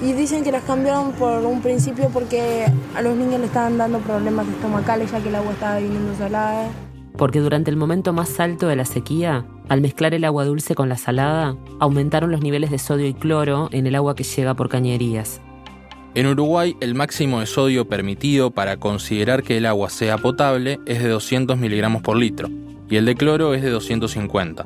Y 0.00 0.14
dicen 0.14 0.42
que 0.42 0.52
las 0.52 0.64
cambiaron 0.64 1.12
por 1.12 1.44
un 1.44 1.60
principio 1.60 2.08
porque 2.08 2.64
a 2.96 3.02
los 3.02 3.14
niños 3.14 3.40
le 3.40 3.46
estaban 3.46 3.76
dando 3.76 3.98
problemas 3.98 4.48
estomacales 4.48 5.12
ya 5.12 5.20
que 5.20 5.28
el 5.28 5.34
agua 5.34 5.52
estaba 5.52 5.76
viniendo 5.76 6.16
salada. 6.16 6.70
Porque 7.16 7.40
durante 7.40 7.70
el 7.70 7.76
momento 7.76 8.12
más 8.12 8.40
alto 8.40 8.66
de 8.66 8.76
la 8.76 8.84
sequía, 8.84 9.46
al 9.68 9.80
mezclar 9.80 10.14
el 10.14 10.24
agua 10.24 10.44
dulce 10.44 10.74
con 10.74 10.88
la 10.88 10.96
salada, 10.96 11.56
aumentaron 11.78 12.32
los 12.32 12.40
niveles 12.40 12.70
de 12.70 12.78
sodio 12.78 13.06
y 13.06 13.14
cloro 13.14 13.68
en 13.72 13.86
el 13.86 13.94
agua 13.94 14.16
que 14.16 14.24
llega 14.24 14.54
por 14.54 14.68
cañerías. 14.68 15.40
En 16.14 16.26
Uruguay, 16.26 16.76
el 16.80 16.94
máximo 16.94 17.40
de 17.40 17.46
sodio 17.46 17.88
permitido 17.88 18.50
para 18.50 18.76
considerar 18.76 19.42
que 19.42 19.56
el 19.56 19.66
agua 19.66 19.90
sea 19.90 20.18
potable 20.18 20.78
es 20.86 21.02
de 21.02 21.08
200 21.08 21.58
miligramos 21.58 22.02
por 22.02 22.16
litro 22.16 22.48
y 22.88 22.96
el 22.96 23.04
de 23.04 23.14
cloro 23.14 23.54
es 23.54 23.62
de 23.62 23.70
250. 23.70 24.64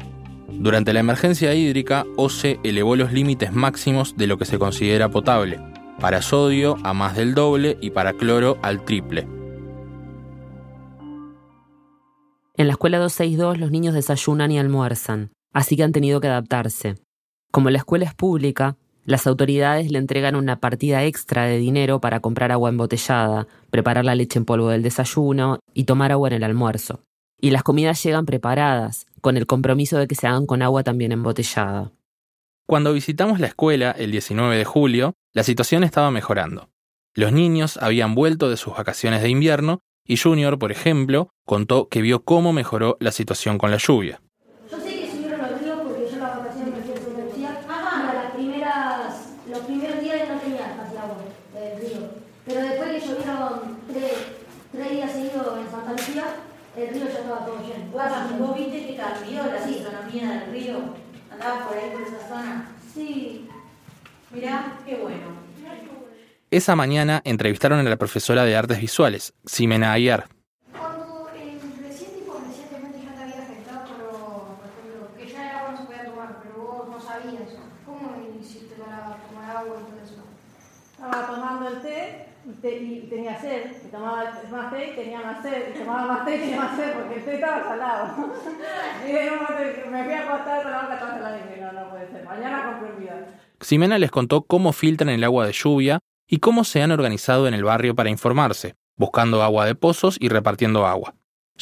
Durante 0.49 0.93
la 0.93 1.01
emergencia 1.01 1.55
hídrica, 1.55 2.05
OCE 2.17 2.59
elevó 2.65 2.97
los 2.97 3.13
límites 3.13 3.53
máximos 3.53 4.17
de 4.17 4.27
lo 4.27 4.39
que 4.39 4.45
se 4.45 4.59
considera 4.59 5.09
potable, 5.09 5.61
para 6.01 6.21
sodio 6.21 6.77
a 6.83 6.93
más 6.93 7.17
del 7.17 7.35
doble 7.35 7.79
y 7.81 7.91
para 7.91 8.13
cloro 8.13 8.59
al 8.63 8.85
triple. 8.85 9.38
En 12.59 12.67
la 12.67 12.73
escuela 12.73 12.99
262 12.99 13.59
los 13.59 13.71
niños 13.71 13.95
desayunan 13.95 14.51
y 14.51 14.59
almuerzan, 14.59 15.31
así 15.55 15.77
que 15.77 15.85
han 15.85 15.93
tenido 15.93 16.21
que 16.21 16.27
adaptarse. 16.27 16.97
Como 17.53 17.71
la 17.71 17.79
escuela 17.79 18.05
es 18.05 18.15
pública, 18.15 18.77
las 19.05 19.29
autoridades 19.29 19.93
le 19.93 19.99
entregan 19.99 20.35
una 20.35 20.59
partida 20.59 21.05
extra 21.05 21.45
de 21.45 21.59
dinero 21.59 22.01
para 22.01 22.19
comprar 22.19 22.51
agua 22.51 22.71
embotellada, 22.71 23.47
preparar 23.71 24.05
la 24.05 24.17
leche 24.17 24.41
en 24.41 24.45
polvo 24.45 24.71
del 24.71 24.83
desayuno 24.83 25.61
y 25.73 25.85
tomar 25.85 26.11
agua 26.11 26.31
en 26.31 26.35
el 26.35 26.43
almuerzo. 26.43 27.05
Y 27.41 27.53
las 27.53 27.63
comidas 27.63 28.03
llegan 28.03 28.27
preparadas, 28.27 29.07
con 29.21 29.37
el 29.37 29.47
compromiso 29.47 29.97
de 29.97 30.09
que 30.09 30.17
se 30.17 30.27
hagan 30.27 30.47
con 30.47 30.61
agua 30.61 30.83
también 30.83 31.13
embotellada. 31.13 31.93
Cuando 32.67 32.93
visitamos 32.93 33.39
la 33.39 33.47
escuela 33.47 33.93
el 33.93 34.11
19 34.11 34.59
de 34.59 34.65
julio, 34.65 35.15
la 35.33 35.45
situación 35.45 35.85
estaba 35.85 36.11
mejorando. 36.11 36.71
Los 37.15 37.33
niños 37.33 37.77
habían 37.77 38.17
vuelto 38.17 38.51
de 38.51 38.57
sus 38.57 38.75
vacaciones 38.75 39.23
de 39.23 39.29
invierno 39.29 39.79
y 40.09 40.17
Junior, 40.17 40.59
por 40.59 40.73
ejemplo, 40.73 41.29
contó 41.45 41.89
que 41.89 42.01
vio 42.01 42.25
cómo 42.25 42.55
mejoró 42.55 42.97
la 42.99 43.13
situación 43.13 43.59
con 43.59 43.71
la 43.71 43.77
lluvia. 43.77 44.21
Yo 44.71 44.79
sé 44.81 45.01
que 45.01 45.11
subieron 45.11 45.43
los 45.43 45.61
ríos 45.61 45.79
porque 45.85 46.11
yo 46.11 46.19
las 46.19 46.39
vacaciones 46.39 46.75
me 46.75 46.81
fui 46.81 46.95
a 46.95 47.11
universidad. 47.11 47.61
Ajá. 47.69 48.15
las 48.15 48.33
primeras, 48.33 49.35
los 49.51 49.59
primeros 49.61 50.01
días 50.01 50.29
no 50.31 50.41
tenía 50.41 50.77
casi 50.77 50.97
agua 50.97 51.19
del 51.53 51.79
río. 51.79 52.09
Pero 52.47 52.61
después 52.63 52.89
que 52.89 53.01
llovieron 53.07 53.79
tres, 53.93 54.13
tres 54.73 54.91
días 54.91 55.13
seguidos 55.13 55.59
en 55.59 55.71
Santa 55.71 55.93
Lucía, 55.93 56.25
el 56.75 56.89
río 56.89 57.05
ya 57.05 57.19
estaba 57.21 57.45
todo 57.45 57.59
lleno. 57.61 57.93
Guapa, 57.93 58.31
¿vos 58.39 58.57
viste 58.57 58.87
que 58.87 58.97
cambió 58.97 59.45
la 59.45 59.61
fisonomía 59.61 60.41
del 60.41 60.53
río? 60.53 60.79
¿Andabas 61.31 61.67
por 61.67 61.77
ahí 61.77 61.91
por 61.93 62.01
esa 62.01 62.27
zona? 62.27 62.73
Sí. 62.95 63.47
Mirá, 64.31 64.79
qué 64.87 64.97
bueno. 64.97 65.48
Esa 66.51 66.77
mañana 66.77 67.21
entrevistaron 67.25 67.79
a 67.81 67.83
la 67.83 67.97
profesora 67.97 68.45
de 68.45 68.57
artes 68.57 68.81
visuales, 68.81 69.35
Ximena 69.45 69.93
Ayar. 69.93 70.29
Cuando 70.73 71.29
eh, 71.37 71.59
recién 71.87 72.11
tipo 72.15 72.41
recientemente 72.47 72.99
ya 73.05 73.13
te 73.15 73.23
había 73.23 73.43
afectado, 73.43 73.85
pero 73.99 74.57
por 74.57 74.69
ejemplo, 74.73 75.09
que 75.19 75.27
ya 75.31 75.51
el 75.51 75.57
agua 75.59 75.71
no 75.73 75.77
se 75.77 75.85
podía 75.85 76.05
tomar, 76.07 76.41
pero 76.43 76.57
vos 76.65 76.89
no 76.89 77.01
sabías. 77.01 77.49
¿Cómo 77.85 78.17
hiciste 78.41 78.75
para 78.77 79.17
tomar 79.29 79.57
agua 79.59 79.77
y 79.77 79.91
todo 79.91 80.01
eso? 80.03 80.25
Estaba 80.93 81.27
tomando 81.27 81.69
el 81.69 81.83
té 81.83 82.27
y, 82.49 82.53
te- 82.63 82.79
y 82.79 83.01
tenía 83.11 83.39
sed. 83.39 83.71
Y 83.85 83.89
tomaba 83.91 84.25
más 84.51 84.73
té 84.73 84.93
y 84.93 84.95
tenía 84.97 85.21
más 85.21 85.43
sed. 85.43 85.75
Y 85.75 85.79
tomaba 85.79 86.07
más 86.07 86.25
té 86.25 86.37
y 86.37 86.39
tenía 86.41 86.57
más 86.57 86.77
sed 86.77 86.93
porque 86.95 87.15
el 87.19 87.25
té 87.27 87.35
estaba 87.35 87.63
salado. 87.69 88.33
y 89.07 89.13
de 89.13 89.31
un 89.31 89.37
momento 89.43 89.91
me 89.91 90.05
fui 90.05 90.13
a 90.15 90.23
acostar 90.25 90.63
con 90.63 90.73
la 90.73 90.83
boca 90.83 90.99
toda 90.99 91.13
salada 91.13 91.39
y 91.39 91.43
dije, 91.49 91.61
no, 91.61 91.73
no 91.73 91.91
puede 91.91 92.09
ser. 92.11 92.25
Mañana 92.25 92.65
compro 92.65 92.89
el 92.89 92.97
video. 92.97 93.27
Ximena 93.61 93.99
les 93.99 94.11
contó 94.11 94.43
cómo 94.43 94.73
filtran 94.73 95.11
el 95.11 95.23
agua 95.25 95.45
de 95.47 95.53
lluvia 95.53 95.99
y 96.29 96.39
cómo 96.39 96.63
se 96.65 96.83
han 96.83 96.93
organizado 96.93 97.49
en 97.49 97.55
el 97.55 97.65
barrio 97.65 97.95
para 97.97 98.11
informarse, 98.11 98.75
buscando 98.97 99.43
agua 99.43 99.65
de 99.65 99.75
pozos 99.75 100.17
y 100.21 100.29
repartiendo 100.29 100.87
agua. 100.87 101.15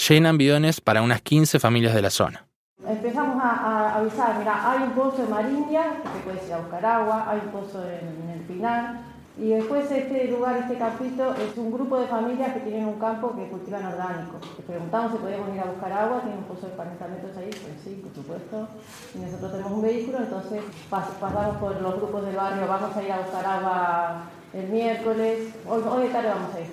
Llenan 0.09 0.37
bidones 0.37 0.81
para 0.81 1.01
unas 1.03 1.23
15 1.23 1.59
familias 1.61 1.95
de 1.95 2.03
la 2.03 2.11
zona. 2.11 2.47
Empezamos 2.87 3.43
a, 3.43 3.49
a 3.51 3.97
avisar, 3.97 4.39
mira, 4.39 4.71
hay 4.71 4.83
un 4.83 4.91
pozo 4.91 5.23
en 5.25 5.31
Marindia, 5.31 5.83
que 6.03 6.19
puedes 6.25 6.47
ir 6.47 6.53
a 6.53 6.59
buscar 6.59 6.85
agua, 6.85 7.25
hay 7.31 7.41
un 7.45 7.51
pozo 7.51 7.83
en, 7.85 8.23
en 8.25 8.31
el 8.31 8.41
Pinar, 8.41 9.01
y 9.39 9.49
después 9.51 9.91
este 9.91 10.29
lugar, 10.29 10.57
este 10.59 10.77
campito, 10.79 11.35
es 11.35 11.57
un 11.59 11.71
grupo 11.73 11.99
de 12.01 12.07
familias 12.07 12.53
que 12.55 12.61
tienen 12.61 12.87
un 12.87 12.99
campo 12.99 13.35
que 13.37 13.49
cultivan 13.49 13.85
orgánico. 13.87 14.39
Les 14.57 14.67
preguntamos 14.67 15.13
si 15.13 15.19
podíamos 15.19 15.55
ir 15.55 15.61
a 15.61 15.65
buscar 15.65 15.93
agua, 15.93 16.21
tienen 16.21 16.39
un 16.39 16.45
pozo 16.45 16.67
de 16.67 16.73
40 16.73 17.09
metros 17.09 17.37
ahí, 17.37 17.51
pues 17.51 17.75
sí, 17.85 18.01
por 18.03 18.15
supuesto. 18.15 18.69
Y 19.15 19.19
nosotros 19.19 19.53
tenemos 19.53 19.73
un 19.73 19.83
vehículo, 19.83 20.19
entonces 20.19 20.63
pas- 20.91 21.17
pasamos 21.21 21.57
por 21.59 21.81
los 21.81 21.97
grupos 21.97 22.25
del 22.27 22.37
barrio, 22.37 22.67
vamos 22.67 22.97
a 22.97 23.03
ir 23.03 23.13
a 23.13 23.19
buscar 23.19 23.45
agua 23.45 24.23
el 24.53 24.69
miércoles, 24.69 25.55
hoy, 25.69 25.83
hoy 25.89 26.03
de 26.05 26.09
tarde 26.11 26.29
vamos 26.29 26.55
a 26.55 26.61
ir. 26.61 26.67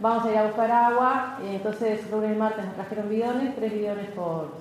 Vamos 0.00 0.24
a 0.24 0.30
ir 0.30 0.38
a 0.38 0.46
buscar 0.46 0.70
agua, 0.70 1.38
y 1.44 1.54
entonces 1.54 2.10
lunes 2.10 2.34
y 2.34 2.38
martes 2.38 2.64
nos 2.64 2.74
trajeron 2.74 3.08
bidones, 3.08 3.54
tres 3.54 3.72
bidones 3.72 4.10
por, 4.10 4.56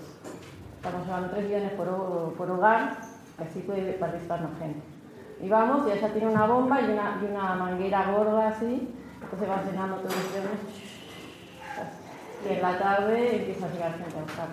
estamos 0.75 1.05
llevando 1.05 1.29
tres 1.31 1.47
bidones 1.47 1.71
por, 1.71 2.33
por 2.33 2.51
hogar, 2.51 2.97
así 3.39 3.59
puede 3.61 3.93
participarnos 3.93 4.51
gente. 4.59 4.79
Y 5.41 5.49
vamos, 5.49 5.87
y 5.87 5.91
allá 5.91 6.13
tiene 6.13 6.27
una 6.27 6.45
bomba 6.45 6.81
y 6.81 6.85
una, 6.85 7.19
y 7.21 7.25
una 7.25 7.55
manguera 7.55 8.11
gorda 8.11 8.49
así, 8.49 8.87
entonces 9.21 9.49
van 9.49 9.65
llenando 9.65 9.97
todos 9.97 10.15
los 10.15 10.31
bidones. 10.31 10.59
Y 12.47 12.53
en 12.53 12.61
la 12.61 12.77
tarde 12.77 13.35
empieza 13.37 13.65
a 13.65 13.71
llegar 13.71 13.91
gente 13.97 14.17
a 14.17 14.21
buscar. 14.21 14.47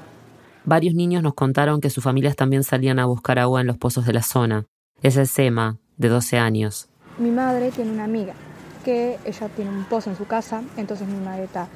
Varios 0.65 0.95
niños 0.95 1.23
nos 1.23 1.35
contaron 1.35 1.81
que 1.81 1.91
sus 1.91 2.05
familias 2.05 2.37
también 2.37 2.65
salían 2.65 2.99
a 2.99 3.07
buscar 3.07 3.39
agua 3.39 3.61
en 3.61 3.67
los 3.67 3.79
pozos 3.79 4.07
de 4.07 4.13
la 4.13 4.23
zona. 4.23 4.67
Esa 5.03 5.23
es 5.23 5.39
Emma, 5.39 5.79
de 5.97 6.09
12 6.09 6.39
años. 6.39 6.90
Mi 7.21 7.31
madre 7.31 7.71
tiene 7.71 7.93
una 7.93 8.05
amiga 8.05 8.33
que 8.85 9.19
ella 9.25 9.49
tiene 9.51 9.71
un 9.71 9.85
pozo 9.85 10.11
en 10.11 10.17
su 10.17 10.27
casa, 10.27 10.63
entonces 10.77 11.07
mi 11.07 11.23
madre 11.25 11.47
ta- 11.47 11.69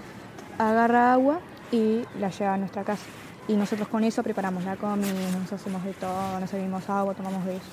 agarra 0.58 1.12
agua 1.12 1.38
y 1.70 2.02
la 2.18 2.30
lleva 2.30 2.54
a 2.54 2.56
nuestra 2.56 2.82
casa. 2.82 3.04
Y 3.46 3.54
nosotros 3.54 3.88
con 3.88 4.04
eso 4.04 4.22
preparamos 4.22 4.64
la 4.64 4.76
comida, 4.76 5.12
nos 5.38 5.52
hacemos 5.52 5.84
de 5.84 5.92
todo, 5.92 6.40
nos 6.40 6.48
servimos 6.48 6.88
agua, 6.88 7.12
tomamos 7.14 7.44
de 7.44 7.56
eso. 7.56 7.66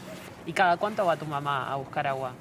¿Y 0.46 0.52
cada 0.54 0.76
cuánto 0.78 1.06
va 1.06 1.16
tu 1.16 1.26
mamá 1.26 1.72
a 1.72 1.78
buscar 1.78 2.08
agua? 2.08 2.34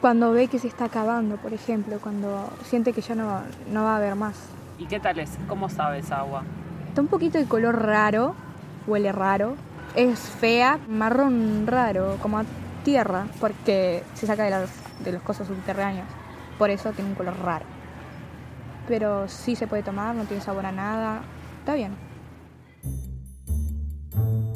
Cuando 0.00 0.32
ve 0.32 0.48
que 0.48 0.58
se 0.58 0.68
está 0.68 0.86
acabando, 0.86 1.36
por 1.36 1.52
ejemplo, 1.52 1.98
cuando 2.02 2.48
siente 2.64 2.92
que 2.94 3.02
ya 3.02 3.14
no, 3.14 3.40
no 3.70 3.84
va 3.84 3.94
a 3.94 3.96
haber 3.98 4.14
más. 4.14 4.36
¿Y 4.78 4.86
qué 4.86 5.00
tal 5.00 5.18
es? 5.18 5.36
¿Cómo 5.48 5.68
sabe 5.68 5.98
esa 5.98 6.18
agua? 6.20 6.42
Está 6.88 7.00
un 7.02 7.08
poquito 7.08 7.36
de 7.38 7.44
color 7.46 7.82
raro, 7.84 8.34
huele 8.86 9.12
raro, 9.12 9.56
es 9.94 10.18
fea, 10.18 10.78
marrón 10.88 11.66
raro, 11.66 12.16
como 12.22 12.38
a 12.38 12.44
tierra, 12.86 13.26
porque 13.40 14.04
se 14.14 14.28
saca 14.28 14.44
de 14.44 14.60
los, 14.60 14.70
de 15.04 15.10
los 15.10 15.22
cosas 15.22 15.48
subterráneos. 15.48 16.06
Por 16.56 16.70
eso 16.70 16.92
tiene 16.92 17.10
un 17.10 17.16
color 17.16 17.36
raro. 17.42 17.66
Pero 18.86 19.28
sí 19.28 19.56
se 19.56 19.66
puede 19.66 19.82
tomar, 19.82 20.14
no 20.14 20.22
tiene 20.24 20.40
sabor 20.40 20.64
a 20.64 20.70
nada, 20.70 21.22
está 21.58 21.74
bien. 21.74 21.96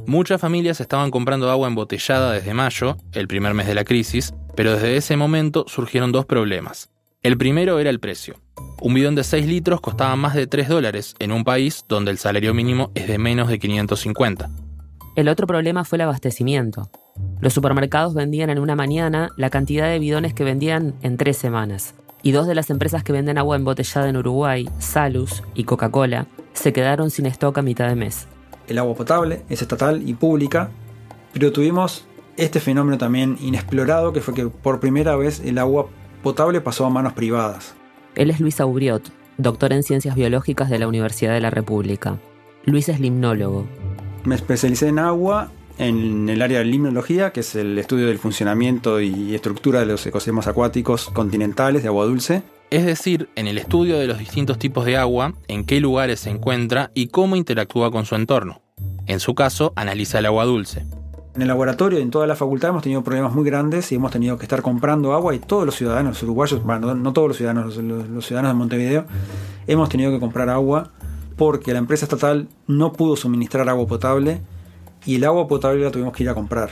Muchas 0.07 0.41
familias 0.41 0.81
estaban 0.81 1.11
comprando 1.11 1.51
agua 1.51 1.67
embotellada 1.67 2.33
desde 2.33 2.55
mayo, 2.55 2.97
el 3.13 3.27
primer 3.27 3.53
mes 3.53 3.67
de 3.67 3.75
la 3.75 3.85
crisis, 3.85 4.33
pero 4.55 4.75
desde 4.75 4.97
ese 4.97 5.17
momento 5.17 5.65
surgieron 5.67 6.13
dos 6.13 6.25
problemas. 6.25 6.89
El 7.23 7.37
primero 7.37 7.81
era 7.81 7.91
el 7.91 7.99
precio. 7.99 8.37
Un 8.81 8.95
bidón 8.95 9.17
de 9.17 9.25
6 9.25 9.47
litros 9.47 9.81
costaba 9.81 10.15
más 10.15 10.35
de 10.35 10.47
3 10.47 10.69
dólares 10.69 11.15
en 11.19 11.33
un 11.33 11.43
país 11.43 11.85
donde 11.89 12.13
el 12.13 12.19
salario 12.19 12.55
mínimo 12.55 12.93
es 12.95 13.09
de 13.09 13.19
menos 13.19 13.49
de 13.49 13.59
550. 13.59 14.49
El 15.17 15.29
otro 15.29 15.49
problema 15.49 15.85
fue 15.85 15.97
el 15.97 16.03
abastecimiento. 16.03 16.91
Los 17.41 17.55
supermercados 17.55 18.13
vendían 18.13 18.51
en 18.51 18.59
una 18.59 18.77
mañana 18.77 19.31
la 19.37 19.49
cantidad 19.49 19.89
de 19.89 19.99
bidones 19.99 20.35
que 20.35 20.45
vendían 20.45 20.95
en 21.01 21.17
tres 21.17 21.39
semanas. 21.39 21.95
Y 22.23 22.33
dos 22.33 22.47
de 22.47 22.55
las 22.55 22.69
empresas 22.69 23.03
que 23.03 23.13
venden 23.13 23.39
agua 23.39 23.57
embotellada 23.57 24.11
en 24.11 24.19
Uruguay, 24.19 24.69
Salus 24.79 25.43
y 25.55 25.65
Coca-Cola, 25.65 26.27
se 26.53 26.75
quedaron 26.75 27.11
sin 27.11 27.25
stock 27.27 27.57
a 27.57 27.63
mitad 27.63 27.89
de 27.89 27.95
mes. 27.95 28.27
El 28.69 28.77
agua 28.77 28.95
potable 28.95 29.43
es 29.49 29.63
estatal 29.63 30.07
y 30.07 30.13
pública, 30.13 30.71
pero 31.33 31.51
tuvimos 31.51 32.05
este 32.37 32.61
fenómeno 32.61 32.99
también 32.99 33.39
inexplorado 33.41 34.13
que 34.13 34.21
fue 34.21 34.35
que 34.35 34.47
por 34.49 34.79
primera 34.79 35.17
vez 35.17 35.41
el 35.41 35.57
agua 35.57 35.87
potable 36.23 36.61
pasó 36.61 36.85
a 36.85 36.91
manos 36.91 37.15
privadas. 37.15 37.75
Él 38.17 38.31
es 38.31 38.41
Luis 38.41 38.61
Aubriot, 38.61 39.11
doctor 39.39 39.73
en 39.73 39.83
Ciencias 39.83 40.15
Biológicas 40.15 40.69
de 40.69 40.79
la 40.79 40.89
Universidad 40.89 41.33
de 41.33 41.41
la 41.41 41.51
República. 41.51 42.19
Luis 42.67 42.91
es 42.91 43.01
limnólogo. 43.01 43.67
Me 44.25 44.35
especialicé 44.35 44.89
en 44.89 44.99
agua 44.99 45.51
en 45.81 46.29
el 46.29 46.43
área 46.43 46.59
de 46.59 46.67
limnología, 46.67 47.33
que 47.33 47.41
es 47.41 47.55
el 47.55 47.79
estudio 47.79 48.07
del 48.07 48.19
funcionamiento 48.19 49.01
y 49.01 49.35
estructura 49.35 49.81
de 49.81 49.87
los 49.87 50.07
ecosistemas 50.07 50.47
acuáticos 50.47 51.09
continentales 51.09 51.83
de 51.83 51.89
agua 51.89 52.05
dulce. 52.05 52.43
Es 52.71 52.85
decir, 52.85 53.31
en 53.35 53.47
el 53.47 53.57
estudio 53.57 53.99
de 53.99 54.07
los 54.07 54.19
distintos 54.19 54.59
tipos 54.59 54.85
de 54.85 54.99
agua, 54.99 55.33
en 55.49 55.65
qué 55.65 55.81
lugares 55.81 56.21
se 56.21 56.31
encuentra 56.31 56.91
y 56.93 57.09
cómo 57.09 57.35
interactúa 57.35 57.91
con 57.91 58.05
su 58.05 58.15
entorno. 58.15 58.61
En 59.07 59.21
su 59.21 59.35
caso, 59.35 59.73
analiza 59.75 60.19
el 60.19 60.27
agua 60.27 60.45
dulce. 60.45 60.85
En 61.35 61.41
el 61.41 61.49
laboratorio 61.49 61.99
y 61.99 62.03
en 62.03 62.11
toda 62.11 62.27
la 62.27 62.37
facultad 62.37 62.71
hemos 62.71 62.83
tenido 62.83 63.03
problemas 63.03 63.33
muy 63.33 63.45
grandes 63.45 63.91
y 63.91 63.95
hemos 63.95 64.13
tenido 64.13 64.37
que 64.37 64.45
estar 64.45 64.61
comprando 64.61 65.15
agua 65.15 65.35
y 65.35 65.39
todos 65.39 65.65
los 65.65 65.77
ciudadanos 65.77 66.23
uruguayos, 66.23 66.63
bueno, 66.63 66.89
no, 66.89 66.95
no 66.95 67.13
todos 67.15 67.29
los 67.29 67.39
ciudadanos, 67.39 67.79
los, 67.79 68.07
los 68.07 68.27
ciudadanos 68.27 68.53
de 68.55 68.59
Montevideo, 68.59 69.07
hemos 69.67 69.89
tenido 69.89 70.11
que 70.11 70.21
comprar 70.21 70.51
agua 70.51 70.91
porque 71.37 71.73
la 71.73 71.79
empresa 71.79 72.05
estatal 72.05 72.49
no 72.67 72.93
pudo 72.93 73.17
suministrar 73.17 73.67
agua 73.71 73.87
potable 73.87 74.43
y 75.07 75.17
el 75.17 75.25
agua 75.25 75.49
potable 75.49 75.85
la 75.85 75.91
tuvimos 75.91 76.13
que 76.13 76.23
ir 76.23 76.29
a 76.29 76.35
comprar. 76.35 76.71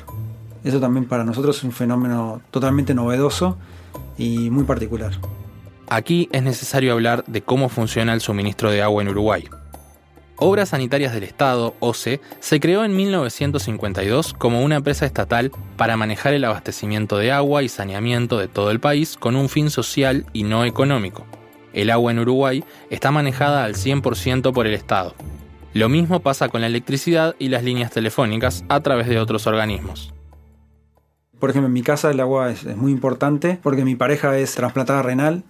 Eso 0.64 0.80
también 0.80 1.06
para 1.06 1.25
nosotros 1.25 1.58
es 1.58 1.64
un 1.64 1.73
fenómeno 1.73 2.42
totalmente 2.50 2.94
novedoso 2.94 3.56
y 4.16 4.50
muy 4.50 4.64
particular. 4.64 5.12
Aquí 5.88 6.28
es 6.32 6.42
necesario 6.42 6.92
hablar 6.92 7.25
de 7.26 7.42
cómo 7.42 7.68
funciona 7.68 8.12
el 8.12 8.20
suministro 8.20 8.70
de 8.70 8.82
agua 8.82 9.02
en 9.02 9.08
Uruguay. 9.08 9.49
Obras 10.40 10.68
Sanitarias 10.68 11.12
del 11.12 11.25
Estado, 11.25 11.75
OCE, 11.80 12.20
se 12.38 12.61
creó 12.61 12.85
en 12.85 12.94
1952 12.94 14.35
como 14.35 14.62
una 14.62 14.76
empresa 14.76 15.04
estatal 15.04 15.50
para 15.76 15.97
manejar 15.97 16.32
el 16.32 16.44
abastecimiento 16.44 17.18
de 17.18 17.32
agua 17.32 17.64
y 17.64 17.68
saneamiento 17.68 18.38
de 18.38 18.47
todo 18.47 18.70
el 18.70 18.78
país 18.78 19.16
con 19.16 19.35
un 19.35 19.49
fin 19.49 19.68
social 19.68 20.26
y 20.32 20.44
no 20.44 20.64
económico. 20.64 21.26
El 21.73 21.90
agua 21.90 22.12
en 22.12 22.20
Uruguay 22.20 22.64
está 22.88 23.11
manejada 23.11 23.64
al 23.64 23.75
100% 23.75 24.52
por 24.52 24.66
el 24.66 24.75
Estado. 24.75 25.14
Lo 25.78 25.88
mismo 25.88 26.18
pasa 26.18 26.49
con 26.49 26.61
la 26.61 26.66
electricidad 26.66 27.37
y 27.38 27.50
las 27.50 27.62
líneas 27.62 27.92
telefónicas 27.92 28.64
a 28.68 28.80
través 28.80 29.06
de 29.06 29.20
otros 29.20 29.47
organismos. 29.47 30.12
Por 31.38 31.50
ejemplo, 31.50 31.68
en 31.68 31.73
mi 31.73 31.82
casa 31.82 32.11
el 32.11 32.18
agua 32.18 32.50
es, 32.50 32.64
muy 32.76 32.90
importante 32.90 33.61
porque 33.62 33.85
mi 33.85 33.94
pareja 33.94 34.37
es 34.37 34.56
trasplantada 34.56 35.02
renal 35.02 35.44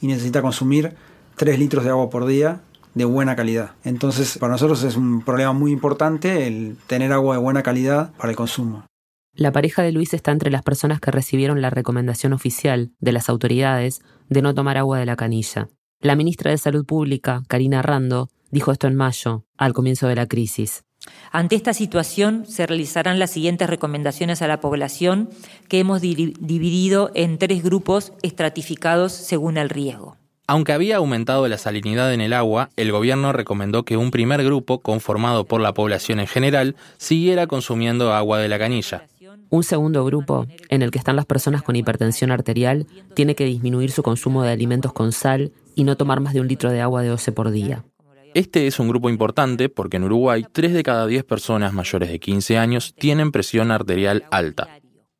y 0.00 0.06
necesita 0.06 0.40
consumir 0.40 0.94
3 1.34 1.58
litros 1.58 1.82
de 1.82 1.90
agua 1.90 2.10
por 2.10 2.26
día 2.26 2.60
de 2.94 3.06
buena 3.06 3.34
calidad. 3.34 3.72
Entonces, 3.82 4.38
para 4.38 4.52
nosotros 4.52 4.84
es 4.84 4.96
un 4.96 5.20
problema 5.24 5.52
muy 5.52 5.72
importante 5.72 6.46
el 6.46 6.76
tener 6.86 7.12
agua 7.12 7.34
de 7.34 7.42
buena 7.42 7.64
calidad 7.64 8.12
para 8.12 8.30
el 8.30 8.36
consumo. 8.36 8.86
La 9.34 9.50
pareja 9.50 9.82
de 9.82 9.90
Luis 9.90 10.14
está 10.14 10.30
entre 10.30 10.52
las 10.52 10.62
personas 10.62 11.00
que 11.00 11.10
recibieron 11.10 11.60
la 11.60 11.70
recomendación 11.70 12.32
oficial 12.32 12.92
de 13.00 13.10
las 13.10 13.28
autoridades 13.28 14.00
de 14.28 14.42
no 14.42 14.54
tomar 14.54 14.78
agua 14.78 15.00
de 15.00 15.06
la 15.06 15.16
canilla. 15.16 15.70
La 16.00 16.14
ministra 16.14 16.52
de 16.52 16.58
Salud 16.58 16.86
Pública, 16.86 17.42
Karina 17.48 17.82
Rando, 17.82 18.28
dijo 18.52 18.70
esto 18.70 18.86
en 18.86 18.94
mayo, 18.94 19.44
al 19.58 19.72
comienzo 19.72 20.06
de 20.06 20.14
la 20.14 20.28
crisis. 20.28 20.84
Ante 21.32 21.56
esta 21.56 21.74
situación 21.74 22.44
se 22.46 22.66
realizarán 22.66 23.18
las 23.18 23.32
siguientes 23.32 23.68
recomendaciones 23.68 24.40
a 24.42 24.46
la 24.46 24.60
población 24.60 25.30
que 25.68 25.80
hemos 25.80 26.00
dividido 26.00 27.10
en 27.14 27.38
tres 27.38 27.64
grupos 27.64 28.12
estratificados 28.22 29.12
según 29.12 29.56
el 29.56 29.68
riesgo. 29.68 30.16
Aunque 30.46 30.72
había 30.72 30.96
aumentado 30.96 31.48
la 31.48 31.56
salinidad 31.56 32.12
en 32.12 32.20
el 32.20 32.32
agua, 32.32 32.70
el 32.76 32.92
gobierno 32.92 33.32
recomendó 33.32 33.84
que 33.84 33.96
un 33.96 34.10
primer 34.10 34.44
grupo, 34.44 34.80
conformado 34.80 35.46
por 35.46 35.60
la 35.60 35.72
población 35.72 36.20
en 36.20 36.26
general, 36.26 36.76
siguiera 36.98 37.46
consumiendo 37.46 38.12
agua 38.12 38.38
de 38.38 38.48
la 38.48 38.58
canilla. 38.58 39.06
Un 39.50 39.62
segundo 39.64 40.04
grupo, 40.04 40.46
en 40.68 40.82
el 40.82 40.90
que 40.90 40.98
están 40.98 41.16
las 41.16 41.26
personas 41.26 41.62
con 41.62 41.76
hipertensión 41.76 42.30
arterial, 42.30 42.86
tiene 43.14 43.34
que 43.34 43.44
disminuir 43.44 43.92
su 43.92 44.02
consumo 44.02 44.42
de 44.42 44.50
alimentos 44.50 44.92
con 44.92 45.12
sal 45.12 45.52
y 45.74 45.84
no 45.84 45.96
tomar 45.96 46.20
más 46.20 46.34
de 46.34 46.40
un 46.40 46.48
litro 46.48 46.70
de 46.70 46.80
agua 46.80 47.02
de 47.02 47.10
OCE 47.10 47.32
por 47.32 47.50
día. 47.50 47.84
Este 48.34 48.66
es 48.66 48.78
un 48.78 48.88
grupo 48.88 49.10
importante 49.10 49.68
porque 49.68 49.98
en 49.98 50.04
Uruguay 50.04 50.46
3 50.50 50.72
de 50.72 50.82
cada 50.82 51.06
10 51.06 51.24
personas 51.24 51.74
mayores 51.74 52.10
de 52.10 52.18
15 52.18 52.56
años 52.56 52.94
tienen 52.98 53.30
presión 53.30 53.70
arterial 53.70 54.24
alta. 54.30 54.68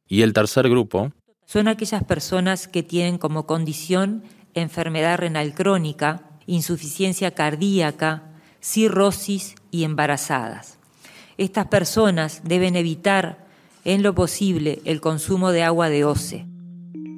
Y 0.09 0.23
el 0.23 0.33
tercer 0.33 0.69
grupo 0.69 1.13
son 1.45 1.69
aquellas 1.69 2.05
personas 2.05 2.69
que 2.69 2.83
tienen 2.83 3.19
como 3.19 3.47
condición 3.47 4.23
enfermedad 4.55 5.19
renal 5.19 5.55
crónica, 5.55 6.23
insuficiencia 6.47 7.33
cardíaca, 7.33 8.23
cirrosis 8.61 9.57
y 9.71 9.85
embarazadas. 9.85 10.79
Estas 11.37 11.67
personas 11.67 12.43
deben 12.45 12.77
evitar 12.77 13.47
en 13.85 14.03
lo 14.03 14.15
posible 14.15 14.81
el 14.85 15.01
consumo 15.01 15.51
de 15.51 15.63
agua 15.63 15.89
de 15.89 16.05
OCE. 16.05 16.47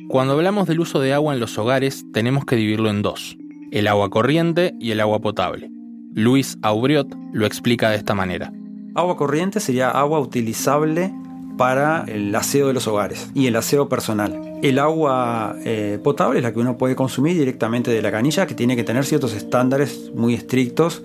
Cuando 0.08 0.34
hablamos 0.34 0.66
del 0.66 0.80
uso 0.80 1.00
de 1.00 1.12
agua 1.12 1.34
en 1.34 1.40
los 1.40 1.56
hogares, 1.58 2.04
tenemos 2.12 2.44
que 2.44 2.56
dividirlo 2.56 2.90
en 2.90 3.02
dos, 3.02 3.36
el 3.70 3.86
agua 3.86 4.10
corriente 4.10 4.74
y 4.80 4.90
el 4.90 5.00
agua 5.00 5.20
potable. 5.20 5.73
Luis 6.14 6.59
Aubriot 6.62 7.12
lo 7.33 7.44
explica 7.44 7.90
de 7.90 7.97
esta 7.97 8.14
manera. 8.14 8.52
Agua 8.94 9.16
corriente 9.16 9.59
sería 9.59 9.90
agua 9.90 10.21
utilizable 10.21 11.12
para 11.59 12.04
el 12.06 12.33
aseo 12.37 12.68
de 12.68 12.73
los 12.73 12.87
hogares 12.87 13.30
y 13.35 13.49
el 13.49 13.56
aseo 13.56 13.88
personal. 13.88 14.61
El 14.62 14.78
agua 14.78 15.56
eh, 15.64 15.99
potable 16.04 16.38
es 16.38 16.44
la 16.44 16.52
que 16.52 16.61
uno 16.61 16.78
puede 16.78 16.94
consumir 16.94 17.37
directamente 17.37 17.90
de 17.90 18.00
la 18.00 18.12
canilla, 18.12 18.47
que 18.47 18.54
tiene 18.54 18.76
que 18.76 18.85
tener 18.85 19.04
ciertos 19.04 19.35
estándares 19.35 20.12
muy 20.14 20.35
estrictos 20.35 21.02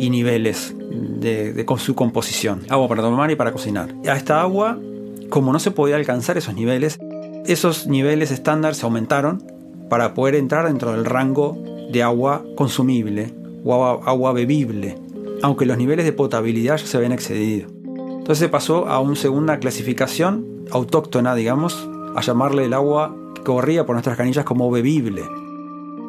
y 0.00 0.10
niveles 0.10 0.74
de, 0.76 1.64
su 1.78 1.94
composición. 1.94 2.62
Agua 2.68 2.88
para 2.88 3.02
tomar 3.02 3.30
y 3.30 3.36
para 3.36 3.52
cocinar. 3.52 3.94
A 4.08 4.16
esta 4.16 4.40
agua, 4.40 4.80
como 5.28 5.52
no 5.52 5.60
se 5.60 5.70
podía 5.70 5.94
alcanzar 5.94 6.36
esos 6.38 6.54
niveles, 6.54 6.98
esos 7.46 7.86
niveles 7.86 8.32
estándar 8.32 8.74
se 8.74 8.84
aumentaron 8.84 9.44
para 9.88 10.12
poder 10.12 10.34
entrar 10.34 10.66
dentro 10.66 10.90
del 10.90 11.04
rango 11.04 11.56
de 11.92 12.02
agua 12.02 12.42
consumible 12.56 13.39
o 13.64 13.74
agua, 13.74 14.00
agua 14.04 14.32
bebible, 14.32 14.96
aunque 15.42 15.66
los 15.66 15.78
niveles 15.78 16.04
de 16.04 16.12
potabilidad 16.12 16.76
ya 16.76 16.86
se 16.86 16.96
habían 16.96 17.12
excedido. 17.12 17.68
Entonces 17.86 18.38
se 18.38 18.48
pasó 18.48 18.86
a 18.86 19.00
una 19.00 19.16
segunda 19.16 19.58
clasificación 19.58 20.64
autóctona, 20.70 21.34
digamos, 21.34 21.88
a 22.14 22.20
llamarle 22.20 22.66
el 22.66 22.74
agua 22.74 23.16
que 23.34 23.42
corría 23.42 23.86
por 23.86 23.94
nuestras 23.94 24.16
canillas 24.16 24.44
como 24.44 24.70
bebible. 24.70 25.24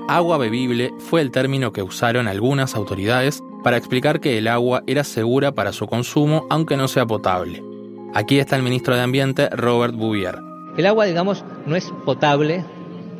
Agua 0.08 0.38
bebible 0.38 0.92
fue 1.00 1.22
el 1.22 1.32
término 1.32 1.72
que 1.72 1.84
usaron 1.84 2.28
algunas 2.28 2.76
autoridades 2.76 3.42
para 3.64 3.78
explicar 3.78 4.20
que 4.20 4.38
el 4.38 4.48
agua 4.48 4.84
era 4.88 5.04
segura 5.04 5.54
para 5.54 5.72
su 5.72 5.88
consumo 5.88 6.46
aunque 6.50 6.78
no 6.78 6.88
sea 6.88 7.06
potable. 7.06 7.64
Aquí 8.14 8.40
está 8.40 8.56
el 8.58 8.64
ministro 8.64 8.96
de 8.96 9.02
Ambiente, 9.02 9.50
Robert 9.50 9.96
Bouvier. 9.96 10.38
El 10.78 10.86
agua, 10.86 11.06
digamos, 11.06 11.46
no 11.66 11.76
es 11.76 11.92
potable 12.06 12.66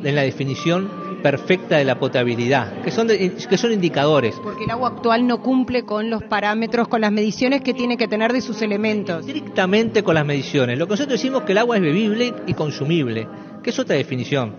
en 0.02 0.14
la 0.14 0.22
definición 0.22 0.90
perfecta 1.22 1.76
de 1.76 1.84
la 1.84 1.98
potabilidad, 1.98 2.82
que 2.82 2.90
son, 2.90 3.08
que 3.08 3.58
son 3.58 3.72
indicadores. 3.72 4.34
Porque 4.42 4.64
el 4.64 4.70
agua 4.70 4.88
actual 4.88 5.26
no 5.26 5.40
cumple 5.40 5.84
con 5.84 6.10
los 6.10 6.22
parámetros, 6.24 6.88
con 6.88 7.00
las 7.00 7.12
mediciones 7.12 7.62
que 7.62 7.72
tiene 7.72 7.96
que 7.96 8.08
tener 8.08 8.32
de 8.32 8.40
sus 8.40 8.60
elementos. 8.62 9.26
Estrictamente 9.26 10.02
con 10.02 10.14
las 10.14 10.26
mediciones. 10.26 10.78
Lo 10.78 10.86
que 10.86 10.92
nosotros 10.92 11.20
decimos 11.20 11.42
que 11.42 11.52
el 11.52 11.58
agua 11.58 11.76
es 11.76 11.82
bebible 11.82 12.34
y 12.46 12.54
consumible, 12.54 13.28
que 13.62 13.70
es 13.70 13.78
otra 13.78 13.96
definición. 13.96 14.56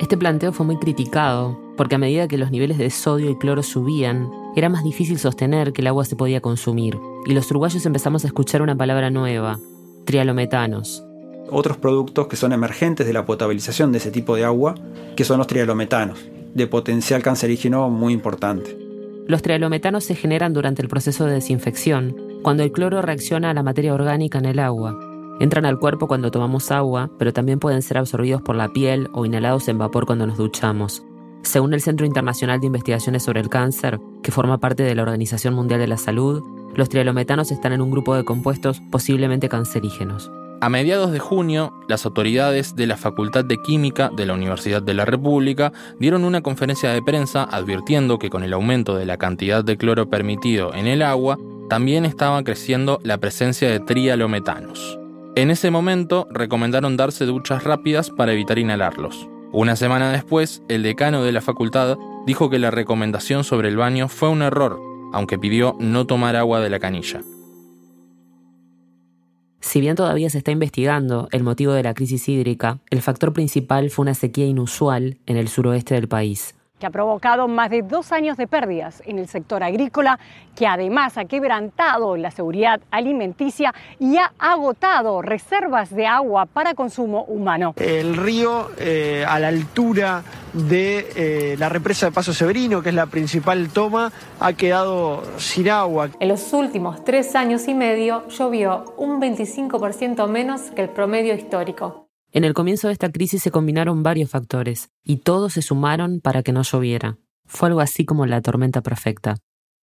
Este 0.00 0.16
planteo 0.16 0.52
fue 0.52 0.66
muy 0.66 0.76
criticado, 0.78 1.58
porque 1.76 1.94
a 1.94 1.98
medida 1.98 2.28
que 2.28 2.38
los 2.38 2.50
niveles 2.50 2.78
de 2.78 2.90
sodio 2.90 3.30
y 3.30 3.38
cloro 3.38 3.62
subían, 3.62 4.28
era 4.56 4.68
más 4.68 4.84
difícil 4.84 5.18
sostener 5.18 5.72
que 5.72 5.80
el 5.80 5.86
agua 5.86 6.04
se 6.04 6.16
podía 6.16 6.40
consumir, 6.40 6.98
y 7.24 7.32
los 7.32 7.50
uruguayos 7.50 7.86
empezamos 7.86 8.24
a 8.24 8.26
escuchar 8.26 8.62
una 8.62 8.76
palabra 8.76 9.10
nueva, 9.10 9.58
trialometanos, 10.04 11.04
otros 11.50 11.76
productos 11.76 12.26
que 12.28 12.36
son 12.36 12.52
emergentes 12.52 13.06
de 13.06 13.12
la 13.12 13.24
potabilización 13.24 13.92
de 13.92 13.98
ese 13.98 14.10
tipo 14.10 14.36
de 14.36 14.44
agua, 14.44 14.74
que 15.16 15.24
son 15.24 15.38
los 15.38 15.46
trialometanos, 15.46 16.18
de 16.54 16.66
potencial 16.66 17.22
cancerígeno 17.22 17.88
muy 17.90 18.12
importante. 18.12 18.78
Los 19.26 19.42
trialometanos 19.42 20.04
se 20.04 20.14
generan 20.14 20.52
durante 20.52 20.82
el 20.82 20.88
proceso 20.88 21.26
de 21.26 21.34
desinfección, 21.34 22.16
cuando 22.42 22.62
el 22.62 22.72
cloro 22.72 23.02
reacciona 23.02 23.50
a 23.50 23.54
la 23.54 23.62
materia 23.62 23.94
orgánica 23.94 24.38
en 24.38 24.46
el 24.46 24.58
agua. 24.58 24.98
Entran 25.40 25.64
al 25.64 25.78
cuerpo 25.78 26.08
cuando 26.08 26.30
tomamos 26.30 26.70
agua, 26.70 27.10
pero 27.18 27.32
también 27.32 27.58
pueden 27.58 27.82
ser 27.82 27.98
absorbidos 27.98 28.42
por 28.42 28.56
la 28.56 28.68
piel 28.68 29.08
o 29.12 29.24
inhalados 29.24 29.68
en 29.68 29.78
vapor 29.78 30.06
cuando 30.06 30.26
nos 30.26 30.38
duchamos. 30.38 31.04
Según 31.42 31.74
el 31.74 31.80
Centro 31.80 32.06
Internacional 32.06 32.60
de 32.60 32.66
Investigaciones 32.66 33.24
sobre 33.24 33.40
el 33.40 33.48
Cáncer, 33.48 34.00
que 34.22 34.30
forma 34.30 34.58
parte 34.58 34.84
de 34.84 34.94
la 34.94 35.02
Organización 35.02 35.54
Mundial 35.54 35.80
de 35.80 35.88
la 35.88 35.98
Salud, 35.98 36.42
los 36.74 36.88
trialometanos 36.88 37.50
están 37.50 37.72
en 37.72 37.82
un 37.82 37.90
grupo 37.90 38.14
de 38.14 38.24
compuestos 38.24 38.80
posiblemente 38.90 39.48
cancerígenos. 39.48 40.30
A 40.60 40.68
mediados 40.68 41.10
de 41.10 41.18
junio, 41.18 41.72
las 41.88 42.06
autoridades 42.06 42.76
de 42.76 42.86
la 42.86 42.96
Facultad 42.96 43.44
de 43.44 43.58
Química 43.60 44.10
de 44.16 44.26
la 44.26 44.34
Universidad 44.34 44.80
de 44.80 44.94
la 44.94 45.04
República 45.04 45.72
dieron 45.98 46.24
una 46.24 46.40
conferencia 46.40 46.90
de 46.90 47.02
prensa 47.02 47.42
advirtiendo 47.42 48.20
que 48.20 48.30
con 48.30 48.44
el 48.44 48.52
aumento 48.52 48.94
de 48.94 49.04
la 49.04 49.16
cantidad 49.16 49.64
de 49.64 49.76
cloro 49.76 50.08
permitido 50.08 50.72
en 50.72 50.86
el 50.86 51.02
agua, 51.02 51.36
también 51.68 52.04
estaba 52.04 52.44
creciendo 52.44 53.00
la 53.02 53.18
presencia 53.18 53.68
de 53.68 53.80
trialometanos. 53.80 55.00
En 55.34 55.50
ese 55.50 55.72
momento 55.72 56.28
recomendaron 56.30 56.96
darse 56.96 57.24
duchas 57.24 57.64
rápidas 57.64 58.10
para 58.10 58.32
evitar 58.32 58.60
inhalarlos. 58.60 59.28
Una 59.52 59.76
semana 59.76 60.10
después, 60.10 60.62
el 60.68 60.82
decano 60.82 61.22
de 61.22 61.32
la 61.32 61.42
facultad 61.42 61.98
dijo 62.26 62.48
que 62.48 62.58
la 62.58 62.70
recomendación 62.70 63.44
sobre 63.44 63.68
el 63.68 63.76
baño 63.76 64.08
fue 64.08 64.30
un 64.30 64.40
error, 64.40 64.80
aunque 65.12 65.38
pidió 65.38 65.76
no 65.78 66.06
tomar 66.06 66.36
agua 66.36 66.60
de 66.60 66.70
la 66.70 66.78
canilla. 66.78 67.20
Si 69.60 69.80
bien 69.80 69.94
todavía 69.94 70.30
se 70.30 70.38
está 70.38 70.52
investigando 70.52 71.28
el 71.32 71.42
motivo 71.42 71.74
de 71.74 71.82
la 71.82 71.92
crisis 71.92 72.28
hídrica, 72.30 72.80
el 72.90 73.02
factor 73.02 73.34
principal 73.34 73.90
fue 73.90 74.04
una 74.04 74.14
sequía 74.14 74.46
inusual 74.46 75.18
en 75.26 75.36
el 75.36 75.48
suroeste 75.48 75.94
del 75.94 76.08
país 76.08 76.54
que 76.82 76.86
ha 76.88 76.90
provocado 76.90 77.46
más 77.46 77.70
de 77.70 77.82
dos 77.82 78.10
años 78.10 78.36
de 78.36 78.48
pérdidas 78.48 79.04
en 79.06 79.20
el 79.20 79.28
sector 79.28 79.62
agrícola, 79.62 80.18
que 80.56 80.66
además 80.66 81.16
ha 81.16 81.26
quebrantado 81.26 82.16
la 82.16 82.32
seguridad 82.32 82.80
alimenticia 82.90 83.72
y 84.00 84.16
ha 84.16 84.32
agotado 84.36 85.22
reservas 85.22 85.94
de 85.94 86.08
agua 86.08 86.46
para 86.46 86.74
consumo 86.74 87.22
humano. 87.28 87.74
El 87.76 88.16
río 88.16 88.72
eh, 88.78 89.24
a 89.28 89.38
la 89.38 89.46
altura 89.46 90.24
de 90.52 91.06
eh, 91.14 91.56
la 91.56 91.68
represa 91.68 92.06
de 92.06 92.12
Paso 92.12 92.34
Severino, 92.34 92.82
que 92.82 92.88
es 92.88 92.96
la 92.96 93.06
principal 93.06 93.68
toma, 93.68 94.10
ha 94.40 94.52
quedado 94.54 95.22
sin 95.36 95.70
agua. 95.70 96.10
En 96.18 96.26
los 96.26 96.52
últimos 96.52 97.04
tres 97.04 97.36
años 97.36 97.68
y 97.68 97.74
medio 97.74 98.26
llovió 98.26 98.92
un 98.96 99.20
25% 99.20 100.26
menos 100.26 100.62
que 100.74 100.82
el 100.82 100.88
promedio 100.88 101.32
histórico. 101.32 102.08
En 102.34 102.44
el 102.44 102.54
comienzo 102.54 102.88
de 102.88 102.94
esta 102.94 103.12
crisis 103.12 103.42
se 103.42 103.50
combinaron 103.50 104.02
varios 104.02 104.30
factores, 104.30 104.90
y 105.04 105.16
todos 105.18 105.52
se 105.52 105.60
sumaron 105.60 106.20
para 106.20 106.42
que 106.42 106.52
no 106.52 106.62
lloviera. 106.62 107.18
Fue 107.44 107.68
algo 107.68 107.80
así 107.80 108.06
como 108.06 108.24
la 108.24 108.40
tormenta 108.40 108.80
perfecta. 108.80 109.36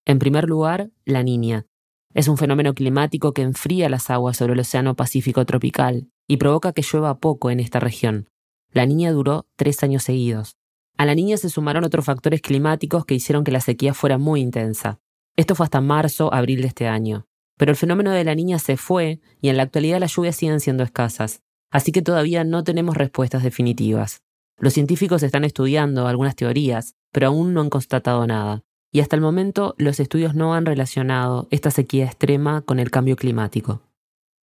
En 0.06 0.18
primer 0.18 0.50
lugar, 0.50 0.90
la 1.06 1.22
niña. 1.22 1.68
Es 2.16 2.28
un 2.28 2.38
fenómeno 2.38 2.74
climático 2.74 3.34
que 3.34 3.44
enfría 3.44 3.88
las 3.88 4.10
aguas 4.10 4.38
sobre 4.38 4.54
el 4.54 4.60
Océano 4.62 4.96
Pacífico 4.96 5.46
tropical 5.46 6.10
y 6.28 6.38
provoca 6.38 6.74
que 6.74 6.82
llueva 6.82 7.20
poco 7.20 7.52
en 7.52 7.60
esta 7.60 7.80
región. 7.80 8.30
La 8.72 8.88
niña 8.88 9.12
duró 9.12 9.46
tres 9.56 9.84
años 9.84 10.02
seguidos. 10.02 10.58
A 10.98 11.06
la 11.06 11.14
niña 11.14 11.38
se 11.38 11.50
sumaron 11.50 11.84
otros 11.84 12.06
factores 12.06 12.42
climáticos 12.42 13.06
que 13.06 13.14
hicieron 13.14 13.44
que 13.44 13.52
la 13.52 13.62
sequía 13.62 13.94
fuera 13.94 14.18
muy 14.18 14.42
intensa. 14.42 15.00
Esto 15.36 15.54
fue 15.54 15.66
hasta 15.66 15.82
marzo, 15.82 16.34
abril 16.34 16.62
de 16.62 16.68
este 16.70 16.88
año. 16.88 17.28
Pero 17.58 17.72
el 17.72 17.78
fenómeno 17.78 18.10
de 18.10 18.24
la 18.24 18.34
niña 18.34 18.58
se 18.58 18.76
fue 18.76 19.20
y 19.40 19.50
en 19.50 19.58
la 19.58 19.64
actualidad 19.64 20.00
las 20.00 20.16
lluvias 20.16 20.36
siguen 20.36 20.60
siendo 20.60 20.84
escasas, 20.84 21.44
así 21.72 21.92
que 21.92 22.02
todavía 22.02 22.44
no 22.44 22.64
tenemos 22.64 22.98
respuestas 22.98 23.44
definitivas. 23.44 24.22
Los 24.60 24.74
científicos 24.74 25.24
están 25.24 25.44
estudiando 25.44 26.08
algunas 26.08 26.36
teorías, 26.36 26.96
pero 27.12 27.28
aún 27.28 27.54
no 27.54 27.62
han 27.62 27.70
constatado 27.70 28.28
nada. 28.28 28.62
Y 28.92 29.02
hasta 29.02 29.16
el 29.16 29.22
momento 29.22 29.76
los 29.78 30.00
estudios 30.00 30.36
no 30.36 30.54
han 30.54 30.66
relacionado 30.66 31.48
esta 31.52 31.72
sequía 31.72 32.06
extrema 32.06 32.62
con 32.62 32.80
el 32.80 32.92
cambio 32.92 33.16
climático. 33.16 33.82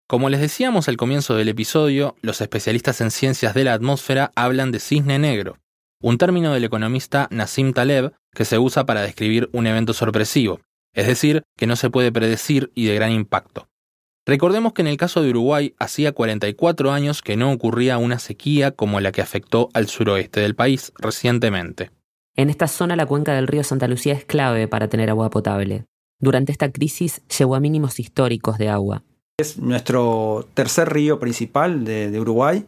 Como 0.08 0.28
les 0.28 0.40
decíamos 0.40 0.88
al 0.88 0.96
comienzo 0.96 1.36
del 1.36 1.48
episodio, 1.48 2.16
los 2.20 2.40
especialistas 2.40 3.00
en 3.00 3.10
ciencias 3.10 3.54
de 3.54 3.64
la 3.64 3.72
atmósfera 3.72 4.32
hablan 4.34 4.72
de 4.72 4.80
cisne 4.80 5.18
negro, 5.18 5.58
un 6.02 6.18
término 6.18 6.52
del 6.52 6.64
economista 6.64 7.28
Nassim 7.30 7.72
Taleb 7.72 8.12
que 8.34 8.44
se 8.44 8.58
usa 8.58 8.84
para 8.84 9.02
describir 9.02 9.48
un 9.52 9.66
evento 9.66 9.94
sorpresivo, 9.94 10.60
es 10.92 11.06
decir, 11.06 11.44
que 11.56 11.66
no 11.66 11.76
se 11.76 11.90
puede 11.90 12.12
predecir 12.12 12.72
y 12.74 12.86
de 12.86 12.94
gran 12.96 13.12
impacto. 13.12 13.68
Recordemos 14.24 14.72
que 14.72 14.82
en 14.82 14.88
el 14.88 14.96
caso 14.96 15.20
de 15.20 15.30
Uruguay 15.30 15.74
hacía 15.78 16.12
44 16.12 16.92
años 16.92 17.22
que 17.22 17.36
no 17.36 17.50
ocurría 17.50 17.98
una 17.98 18.20
sequía 18.20 18.70
como 18.70 19.00
la 19.00 19.10
que 19.10 19.20
afectó 19.20 19.68
al 19.74 19.88
suroeste 19.88 20.40
del 20.40 20.54
país 20.54 20.92
recientemente. 20.98 21.90
En 22.36 22.48
esta 22.48 22.68
zona 22.68 22.94
la 22.94 23.06
cuenca 23.06 23.34
del 23.34 23.48
río 23.48 23.64
Santa 23.64 23.88
Lucía 23.88 24.14
es 24.14 24.24
clave 24.24 24.68
para 24.68 24.88
tener 24.88 25.10
agua 25.10 25.28
potable. 25.28 25.86
Durante 26.20 26.52
esta 26.52 26.70
crisis 26.70 27.20
llegó 27.36 27.56
a 27.56 27.60
mínimos 27.60 27.98
históricos 27.98 28.58
de 28.58 28.68
agua. 28.68 29.02
Es 29.38 29.58
nuestro 29.58 30.48
tercer 30.54 30.92
río 30.92 31.18
principal 31.18 31.84
de, 31.84 32.18
Uruguay 32.20 32.64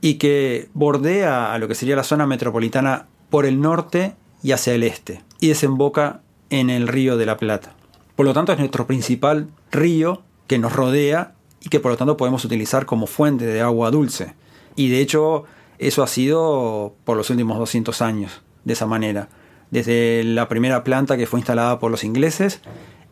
y 0.00 0.14
que 0.14 0.68
bordea 0.74 1.52
a 1.52 1.58
lo 1.58 1.66
que 1.66 1.74
sería 1.74 1.96
la 1.96 2.04
zona 2.04 2.24
metropolitana 2.26 3.08
por 3.30 3.46
el 3.46 3.60
norte 3.60 4.14
y 4.44 4.52
hacia 4.52 4.74
el 4.74 4.84
este 4.84 5.22
y 5.40 5.48
desemboca 5.48 6.20
en 6.50 6.70
el 6.70 6.86
río 6.86 7.16
de 7.16 7.26
la 7.26 7.36
Plata. 7.36 7.74
Por 8.14 8.26
lo 8.26 8.32
tanto 8.32 8.52
es 8.52 8.60
nuestro 8.60 8.86
principal 8.86 9.48
río 9.72 10.22
que 10.46 10.58
nos 10.58 10.72
rodea 10.72 11.34
y 11.60 11.68
que 11.68 11.80
por 11.80 11.90
lo 11.90 11.96
tanto 11.96 12.16
podemos 12.16 12.44
utilizar 12.44 12.86
como 12.86 13.06
fuente 13.06 13.46
de 13.46 13.60
agua 13.60 13.90
dulce. 13.90 14.34
Y 14.76 14.88
de 14.88 15.00
hecho 15.00 15.44
eso 15.78 16.02
ha 16.02 16.06
sido 16.06 16.94
por 17.04 17.16
los 17.16 17.30
últimos 17.30 17.58
200 17.58 18.02
años 18.02 18.42
de 18.64 18.72
esa 18.72 18.86
manera. 18.86 19.28
Desde 19.70 20.22
la 20.24 20.48
primera 20.48 20.84
planta 20.84 21.16
que 21.16 21.26
fue 21.26 21.40
instalada 21.40 21.78
por 21.78 21.90
los 21.90 22.04
ingleses 22.04 22.60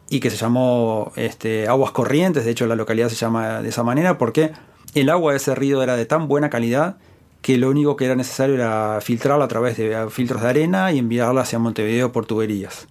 y 0.09 0.21
que 0.21 0.31
se 0.31 0.37
llamó 0.37 1.13
este, 1.17 1.67
Aguas 1.67 1.93
Corrientes, 1.93 2.45
de 2.45 2.51
hecho 2.51 2.67
la 2.67 2.77
localidad 2.77 3.09
se 3.09 3.17
llama 3.17 3.63
de 3.63 3.71
esa 3.71 3.83
manera 3.83 4.19
porque 4.19 4.53
el 4.95 5.09
agua 5.09 5.33
de 5.33 5.39
ese 5.39 5.55
río 5.55 5.83
era 5.83 5.97
de 5.97 6.07
tan 6.07 6.29
buena 6.29 6.51
calidad 6.51 6.99
que 7.41 7.59
lo 7.59 7.71
único 7.71 7.97
que 7.97 8.05
era 8.05 8.15
necesario 8.15 8.55
era 8.55 9.01
filtrarla 9.01 9.47
a 9.47 9.49
través 9.49 9.77
de 9.77 10.09
filtros 10.11 10.43
de 10.43 10.49
arena 10.49 10.93
y 10.93 10.99
enviarla 10.99 11.41
hacia 11.41 11.59
Montevideo 11.59 12.13
por 12.13 12.27
tuberías. 12.27 12.87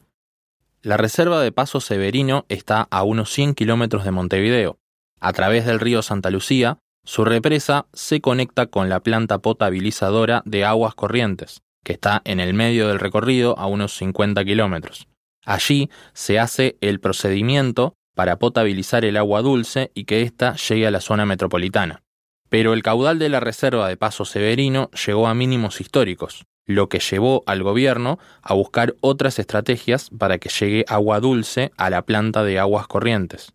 La 0.83 0.97
reserva 0.97 1.43
de 1.43 1.51
Paso 1.51 1.79
Severino 1.79 2.45
está 2.49 2.87
a 2.89 3.03
unos 3.03 3.31
100 3.31 3.53
kilómetros 3.53 4.03
de 4.03 4.09
Montevideo. 4.09 4.79
A 5.19 5.31
través 5.31 5.67
del 5.67 5.79
río 5.79 6.01
Santa 6.01 6.31
Lucía, 6.31 6.79
su 7.05 7.23
represa 7.23 7.85
se 7.93 8.19
conecta 8.19 8.65
con 8.65 8.89
la 8.89 8.99
planta 8.99 9.37
potabilizadora 9.37 10.41
de 10.43 10.65
aguas 10.65 10.95
corrientes, 10.95 11.61
que 11.83 11.93
está 11.93 12.23
en 12.25 12.39
el 12.39 12.55
medio 12.55 12.87
del 12.87 12.97
recorrido 12.97 13.55
a 13.59 13.67
unos 13.67 13.95
50 13.95 14.43
kilómetros. 14.43 15.07
Allí 15.45 15.91
se 16.13 16.39
hace 16.39 16.77
el 16.81 16.99
procedimiento 16.99 17.93
para 18.15 18.39
potabilizar 18.39 19.05
el 19.05 19.17
agua 19.17 19.43
dulce 19.43 19.91
y 19.93 20.05
que 20.05 20.23
ésta 20.23 20.55
llegue 20.55 20.87
a 20.87 20.91
la 20.91 21.01
zona 21.01 21.27
metropolitana. 21.27 22.01
Pero 22.49 22.73
el 22.73 22.81
caudal 22.81 23.19
de 23.19 23.29
la 23.29 23.39
reserva 23.39 23.87
de 23.87 23.97
Paso 23.97 24.25
Severino 24.25 24.89
llegó 25.05 25.27
a 25.27 25.35
mínimos 25.35 25.79
históricos, 25.79 26.43
lo 26.65 26.89
que 26.89 26.99
llevó 26.99 27.43
al 27.45 27.63
gobierno 27.63 28.19
a 28.41 28.53
buscar 28.53 28.95
otras 29.01 29.39
estrategias 29.39 30.09
para 30.09 30.37
que 30.37 30.49
llegue 30.49 30.85
agua 30.87 31.19
dulce 31.19 31.71
a 31.77 31.89
la 31.89 32.03
planta 32.03 32.43
de 32.43 32.59
aguas 32.59 32.87
corrientes. 32.87 33.53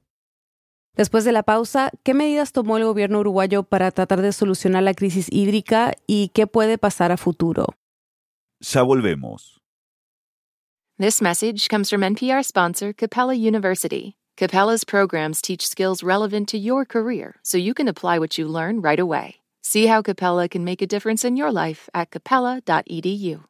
Después 0.96 1.24
de 1.24 1.32
la 1.32 1.42
pausa, 1.42 1.90
¿qué 2.04 2.14
medidas 2.14 2.52
tomó 2.52 2.78
el 2.78 2.84
gobierno 2.84 3.20
uruguayo 3.20 3.64
para 3.64 3.90
tratar 3.90 4.22
de 4.22 4.32
solucionar 4.32 4.82
la 4.82 4.94
crisis 4.94 5.28
hídrica 5.30 5.92
y 6.06 6.30
qué 6.30 6.46
puede 6.46 6.78
pasar 6.78 7.12
a 7.12 7.18
futuro? 7.18 7.66
Ya 8.60 8.82
volvemos. 8.82 9.60
This 10.98 11.20
message 11.20 11.68
comes 11.68 11.90
from 11.90 12.00
NPR 12.00 12.42
sponsor 12.42 12.94
Capella 12.94 13.34
University. 13.34 14.16
Capella's 14.38 14.84
programs 14.84 15.42
teach 15.42 15.66
skills 15.66 16.02
relevant 16.02 16.48
to 16.48 16.56
your 16.56 16.86
career 16.86 17.36
so 17.42 17.58
you 17.58 17.74
can 17.74 17.88
apply 17.88 18.18
what 18.18 18.38
you 18.38 18.48
learn 18.48 18.80
right 18.80 18.98
away. 18.98 19.36
See 19.68 19.88
how 19.88 20.00
Capella 20.00 20.48
can 20.48 20.62
make 20.62 20.80
a 20.80 20.86
difference 20.86 21.24
in 21.24 21.36
your 21.36 21.50
life 21.50 21.88
at 21.92 22.12
capella.edu. 22.12 23.42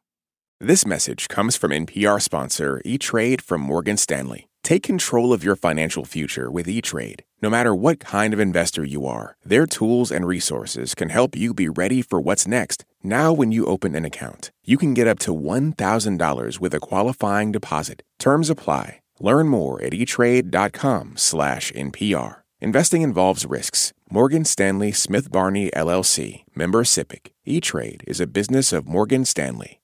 This 0.59 0.83
message 0.83 1.27
comes 1.27 1.55
from 1.55 1.69
NPR 1.69 2.19
sponsor 2.19 2.81
E-Trade 2.83 3.39
from 3.39 3.61
Morgan 3.61 3.97
Stanley. 3.97 4.47
Take 4.63 4.81
control 4.81 5.31
of 5.31 5.43
your 5.43 5.55
financial 5.55 6.05
future 6.05 6.49
with 6.49 6.67
E-Trade. 6.67 7.23
No 7.39 7.51
matter 7.51 7.75
what 7.75 7.99
kind 7.99 8.33
of 8.33 8.39
investor 8.39 8.83
you 8.83 9.05
are, 9.05 9.37
their 9.45 9.67
tools 9.67 10.11
and 10.11 10.25
resources 10.25 10.95
can 10.95 11.09
help 11.09 11.35
you 11.35 11.53
be 11.53 11.69
ready 11.69 12.01
for 12.01 12.19
what's 12.19 12.47
next. 12.47 12.83
Now 13.03 13.31
when 13.31 13.51
you 13.51 13.67
open 13.67 13.93
an 13.93 14.03
account, 14.03 14.49
you 14.65 14.79
can 14.79 14.95
get 14.95 15.07
up 15.07 15.19
to 15.19 15.35
$1,000 15.35 16.59
with 16.59 16.73
a 16.73 16.79
qualifying 16.79 17.51
deposit. 17.51 18.01
Terms 18.17 18.49
apply. 18.49 19.01
Learn 19.19 19.49
more 19.49 19.79
at 19.83 19.93
etrade.com/npr. 19.93 22.35
Investing 22.59 23.03
involves 23.03 23.45
risks. 23.45 23.93
Morgan 24.09 24.45
Stanley 24.45 24.93
Smith 24.93 25.33
Barney 25.33 25.69
LLC, 25.71 26.45
member 26.55 26.85
SIPC. 26.85 27.31
E-Trade 27.43 28.05
is 28.07 28.21
a 28.21 28.25
business 28.25 28.71
of 28.71 28.87
Morgan 28.87 29.25
Stanley. 29.25 29.81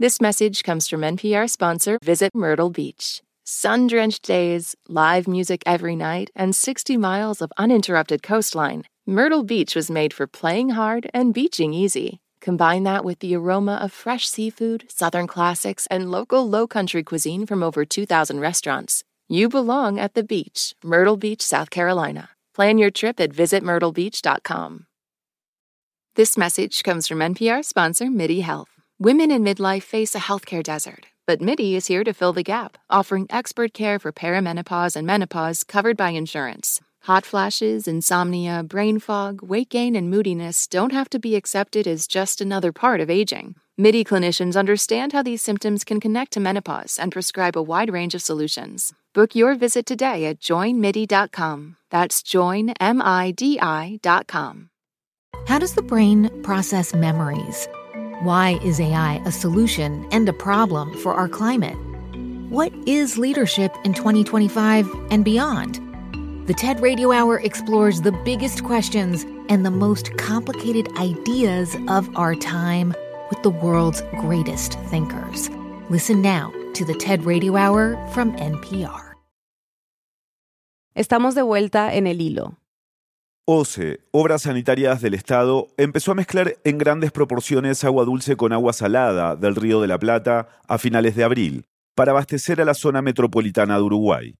This 0.00 0.20
message 0.20 0.64
comes 0.64 0.88
from 0.88 1.02
NPR 1.02 1.48
sponsor 1.48 2.00
Visit 2.02 2.32
Myrtle 2.34 2.70
Beach. 2.70 3.22
Sun 3.44 3.86
drenched 3.86 4.24
days, 4.24 4.74
live 4.88 5.28
music 5.28 5.62
every 5.64 5.94
night, 5.94 6.30
and 6.34 6.56
60 6.56 6.96
miles 6.96 7.40
of 7.40 7.52
uninterrupted 7.56 8.24
coastline. 8.24 8.82
Myrtle 9.06 9.44
Beach 9.44 9.76
was 9.76 9.92
made 9.92 10.12
for 10.12 10.26
playing 10.26 10.70
hard 10.70 11.08
and 11.14 11.32
beaching 11.32 11.72
easy. 11.72 12.18
Combine 12.40 12.82
that 12.82 13.04
with 13.04 13.20
the 13.20 13.36
aroma 13.36 13.78
of 13.80 13.92
fresh 13.92 14.26
seafood, 14.26 14.86
southern 14.88 15.28
classics, 15.28 15.86
and 15.86 16.10
local 16.10 16.48
low 16.48 16.66
country 16.66 17.04
cuisine 17.04 17.46
from 17.46 17.62
over 17.62 17.84
2,000 17.84 18.40
restaurants. 18.40 19.04
You 19.28 19.48
belong 19.48 20.00
at 20.00 20.14
the 20.14 20.24
beach, 20.24 20.74
Myrtle 20.82 21.16
Beach, 21.16 21.42
South 21.42 21.70
Carolina. 21.70 22.30
Plan 22.54 22.78
your 22.78 22.90
trip 22.90 23.20
at 23.20 23.30
visitmyrtlebeach.com. 23.30 24.86
This 26.16 26.36
message 26.36 26.82
comes 26.82 27.06
from 27.06 27.18
NPR 27.20 27.64
sponsor 27.64 28.10
MIDI 28.10 28.40
Health. 28.40 28.70
Women 28.98 29.30
in 29.30 29.44
midlife 29.44 29.84
face 29.84 30.14
a 30.14 30.18
healthcare 30.18 30.62
desert, 30.62 31.06
but 31.26 31.40
MIDI 31.40 31.76
is 31.76 31.86
here 31.86 32.02
to 32.02 32.12
fill 32.12 32.32
the 32.32 32.42
gap, 32.42 32.76
offering 32.90 33.26
expert 33.30 33.72
care 33.72 33.98
for 33.98 34.12
perimenopause 34.12 34.96
and 34.96 35.06
menopause 35.06 35.62
covered 35.62 35.96
by 35.96 36.10
insurance. 36.10 36.80
Hot 37.04 37.24
flashes, 37.24 37.88
insomnia, 37.88 38.62
brain 38.62 38.98
fog, 38.98 39.40
weight 39.40 39.70
gain, 39.70 39.96
and 39.96 40.10
moodiness 40.10 40.66
don't 40.66 40.92
have 40.92 41.08
to 41.10 41.18
be 41.18 41.36
accepted 41.36 41.86
as 41.86 42.06
just 42.06 42.40
another 42.40 42.72
part 42.72 43.00
of 43.00 43.08
aging. 43.08 43.54
MIDI 43.78 44.04
clinicians 44.04 44.56
understand 44.56 45.12
how 45.12 45.22
these 45.22 45.40
symptoms 45.40 45.84
can 45.84 46.00
connect 46.00 46.32
to 46.32 46.40
menopause 46.40 46.98
and 46.98 47.12
prescribe 47.12 47.56
a 47.56 47.62
wide 47.62 47.90
range 47.90 48.14
of 48.14 48.20
solutions. 48.20 48.92
Book 49.12 49.34
your 49.34 49.56
visit 49.56 49.86
today 49.86 50.26
at 50.26 50.38
joinmidi.com. 50.38 51.76
That's 51.90 52.22
joinmidi.com. 52.22 52.80
How 55.46 55.58
does 55.58 55.74
the 55.74 55.82
brain 55.82 56.42
process 56.44 56.94
memories? 56.94 57.68
Why 58.22 58.60
is 58.62 58.78
AI 58.78 59.20
a 59.24 59.32
solution 59.32 60.06
and 60.12 60.28
a 60.28 60.32
problem 60.32 60.96
for 60.98 61.14
our 61.14 61.28
climate? 61.28 61.76
What 62.50 62.72
is 62.86 63.18
leadership 63.18 63.74
in 63.84 63.94
2025 63.94 64.88
and 65.10 65.24
beyond? 65.24 65.80
The 66.46 66.54
TED 66.54 66.80
Radio 66.80 67.10
Hour 67.10 67.40
explores 67.40 68.02
the 68.02 68.12
biggest 68.24 68.62
questions 68.62 69.24
and 69.48 69.66
the 69.66 69.72
most 69.72 70.16
complicated 70.18 70.88
ideas 70.98 71.76
of 71.88 72.08
our 72.16 72.36
time 72.36 72.94
with 73.28 73.42
the 73.42 73.50
world's 73.50 74.02
greatest 74.20 74.74
thinkers. 74.90 75.50
Listen 75.88 76.22
now 76.22 76.52
to 76.74 76.84
the 76.84 76.94
TED 76.94 77.24
Radio 77.24 77.56
Hour 77.56 77.96
from 78.12 78.34
NPR. 78.36 79.16
Estamos 80.94 81.34
de 81.34 81.42
vuelta 81.42 81.94
en 81.94 82.06
el 82.06 82.20
hilo. 82.20 82.58
OCE, 83.46 84.00
Obras 84.12 84.42
Sanitarias 84.42 85.00
del 85.00 85.14
Estado, 85.14 85.68
empezó 85.76 86.12
a 86.12 86.14
mezclar 86.14 86.56
en 86.64 86.78
grandes 86.78 87.10
proporciones 87.10 87.82
agua 87.84 88.04
dulce 88.04 88.36
con 88.36 88.52
agua 88.52 88.72
salada 88.72 89.34
del 89.34 89.56
Río 89.56 89.80
de 89.80 89.88
la 89.88 89.98
Plata 89.98 90.48
a 90.68 90.78
finales 90.78 91.16
de 91.16 91.24
abril, 91.24 91.66
para 91.94 92.12
abastecer 92.12 92.60
a 92.60 92.64
la 92.64 92.74
zona 92.74 93.02
metropolitana 93.02 93.76
de 93.76 93.82
Uruguay. 93.82 94.36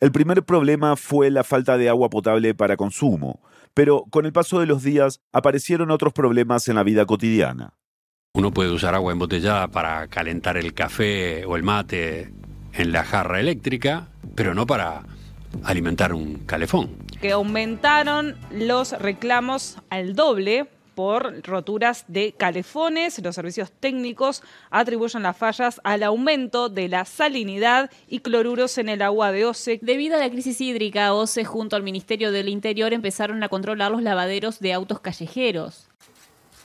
El 0.00 0.12
primer 0.12 0.44
problema 0.44 0.96
fue 0.96 1.30
la 1.30 1.44
falta 1.44 1.76
de 1.78 1.88
agua 1.88 2.10
potable 2.10 2.54
para 2.54 2.76
consumo, 2.76 3.40
pero 3.74 4.04
con 4.10 4.26
el 4.26 4.32
paso 4.32 4.60
de 4.60 4.66
los 4.66 4.82
días 4.82 5.20
aparecieron 5.32 5.90
otros 5.90 6.12
problemas 6.12 6.68
en 6.68 6.76
la 6.76 6.82
vida 6.82 7.06
cotidiana. 7.06 7.74
Uno 8.34 8.50
puede 8.50 8.70
usar 8.70 8.94
agua 8.94 9.12
embotellada 9.12 9.68
para 9.68 10.08
calentar 10.08 10.56
el 10.56 10.72
café 10.72 11.44
o 11.44 11.54
el 11.54 11.62
mate 11.62 12.32
en 12.72 12.90
la 12.90 13.04
jarra 13.04 13.40
eléctrica, 13.40 14.08
pero 14.34 14.54
no 14.54 14.66
para 14.66 15.02
alimentar 15.64 16.14
un 16.14 16.36
calefón. 16.46 16.96
Que 17.20 17.32
aumentaron 17.32 18.34
los 18.50 18.92
reclamos 18.92 19.76
al 19.90 20.14
doble 20.14 20.66
por 20.94 21.46
roturas 21.46 22.06
de 22.08 22.32
calefones. 22.32 23.20
Los 23.22 23.34
servicios 23.34 23.70
técnicos 23.70 24.42
atribuyen 24.70 25.24
las 25.24 25.36
fallas 25.36 25.78
al 25.84 26.02
aumento 26.02 26.70
de 26.70 26.88
la 26.88 27.04
salinidad 27.04 27.90
y 28.08 28.20
cloruros 28.20 28.78
en 28.78 28.88
el 28.88 29.02
agua 29.02 29.30
de 29.30 29.44
OCE. 29.44 29.78
Debido 29.82 30.16
a 30.16 30.20
la 30.20 30.30
crisis 30.30 30.58
hídrica, 30.62 31.12
OCE 31.12 31.44
junto 31.44 31.76
al 31.76 31.82
Ministerio 31.82 32.32
del 32.32 32.48
Interior 32.48 32.94
empezaron 32.94 33.42
a 33.42 33.50
controlar 33.50 33.90
los 33.90 34.00
lavaderos 34.00 34.58
de 34.58 34.72
autos 34.72 35.00
callejeros. 35.00 35.90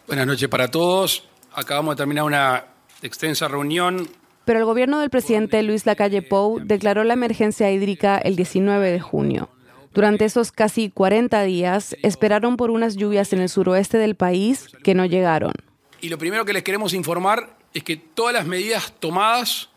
Buenas 0.08 0.25
noches 0.25 0.47
para 0.47 0.71
todos. 0.71 1.26
Acabamos 1.57 1.95
de 1.95 1.97
terminar 1.97 2.23
una 2.23 2.65
extensa 3.01 3.47
reunión 3.47 4.07
pero 4.45 4.59
el 4.59 4.65
gobierno 4.65 4.99
del 5.01 5.09
presidente 5.09 5.61
Luis 5.61 5.85
Lacalle 5.85 6.21
Pou 6.21 6.61
declaró 6.63 7.03
la 7.03 7.15
emergencia 7.15 7.69
hídrica 7.69 8.17
el 8.17 8.37
19 8.37 8.91
de 8.91 9.01
junio. 9.01 9.49
Durante 9.93 10.23
esos 10.23 10.53
casi 10.53 10.89
40 10.89 11.43
días 11.43 11.97
esperaron 12.01 12.55
por 12.55 12.71
unas 12.71 12.95
lluvias 12.95 13.33
en 13.33 13.41
el 13.41 13.49
suroeste 13.49 13.97
del 13.97 14.15
país 14.15 14.69
que 14.85 14.95
no 14.95 15.05
llegaron. 15.05 15.51
Y 15.99 16.07
lo 16.07 16.17
primero 16.17 16.45
que 16.45 16.53
les 16.53 16.63
queremos 16.63 16.93
informar 16.93 17.57
es 17.73 17.83
que 17.83 17.97
todas 17.97 18.33
las 18.33 18.45
medidas 18.45 18.93
tomadas 19.01 19.67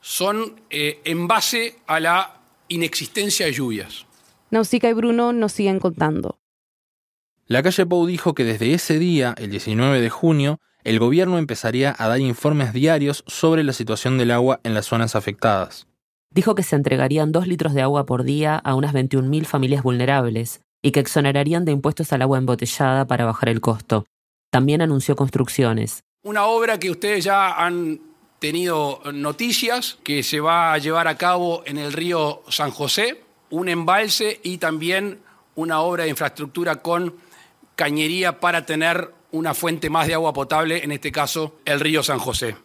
son 0.00 0.60
eh, 0.70 1.00
en 1.02 1.26
base 1.26 1.74
a 1.88 1.98
la 1.98 2.38
inexistencia 2.68 3.46
de 3.46 3.52
lluvias. 3.54 4.06
Nausica 4.52 4.88
y 4.88 4.92
Bruno 4.92 5.32
nos 5.32 5.50
siguen 5.50 5.80
contando. 5.80 6.38
La 7.48 7.64
calle 7.64 7.86
Pou 7.86 8.06
dijo 8.06 8.34
que 8.34 8.44
desde 8.44 8.72
ese 8.72 9.00
día, 9.00 9.34
el 9.36 9.50
19 9.50 10.00
de 10.00 10.10
junio, 10.10 10.60
el 10.86 11.00
gobierno 11.00 11.36
empezaría 11.36 11.96
a 11.98 12.06
dar 12.06 12.20
informes 12.20 12.72
diarios 12.72 13.24
sobre 13.26 13.64
la 13.64 13.72
situación 13.72 14.18
del 14.18 14.30
agua 14.30 14.60
en 14.62 14.72
las 14.72 14.86
zonas 14.86 15.16
afectadas. 15.16 15.88
Dijo 16.32 16.54
que 16.54 16.62
se 16.62 16.76
entregarían 16.76 17.32
dos 17.32 17.48
litros 17.48 17.74
de 17.74 17.82
agua 17.82 18.06
por 18.06 18.22
día 18.22 18.56
a 18.56 18.76
unas 18.76 18.94
21.000 18.94 19.46
familias 19.46 19.82
vulnerables 19.82 20.60
y 20.82 20.92
que 20.92 21.00
exonerarían 21.00 21.64
de 21.64 21.72
impuestos 21.72 22.12
al 22.12 22.22
agua 22.22 22.38
embotellada 22.38 23.04
para 23.04 23.24
bajar 23.24 23.48
el 23.48 23.60
costo. 23.60 24.06
También 24.52 24.80
anunció 24.80 25.16
construcciones. 25.16 26.04
Una 26.22 26.44
obra 26.44 26.78
que 26.78 26.90
ustedes 26.90 27.24
ya 27.24 27.54
han 27.54 28.00
tenido 28.38 29.00
noticias, 29.12 29.98
que 30.04 30.22
se 30.22 30.38
va 30.38 30.72
a 30.72 30.78
llevar 30.78 31.08
a 31.08 31.16
cabo 31.16 31.64
en 31.66 31.78
el 31.78 31.92
río 31.92 32.42
San 32.48 32.70
José, 32.70 33.24
un 33.50 33.68
embalse 33.68 34.38
y 34.44 34.58
también 34.58 35.18
una 35.56 35.80
obra 35.80 36.04
de 36.04 36.10
infraestructura 36.10 36.76
con 36.76 37.16
cañería 37.74 38.38
para 38.38 38.64
tener 38.66 39.16
una 39.36 39.54
fuente 39.54 39.90
más 39.90 40.06
de 40.06 40.14
agua 40.14 40.32
potable, 40.32 40.82
en 40.82 40.92
este 40.92 41.12
caso 41.12 41.56
el 41.64 41.80
río 41.80 42.02
San 42.02 42.18
José. 42.18 42.56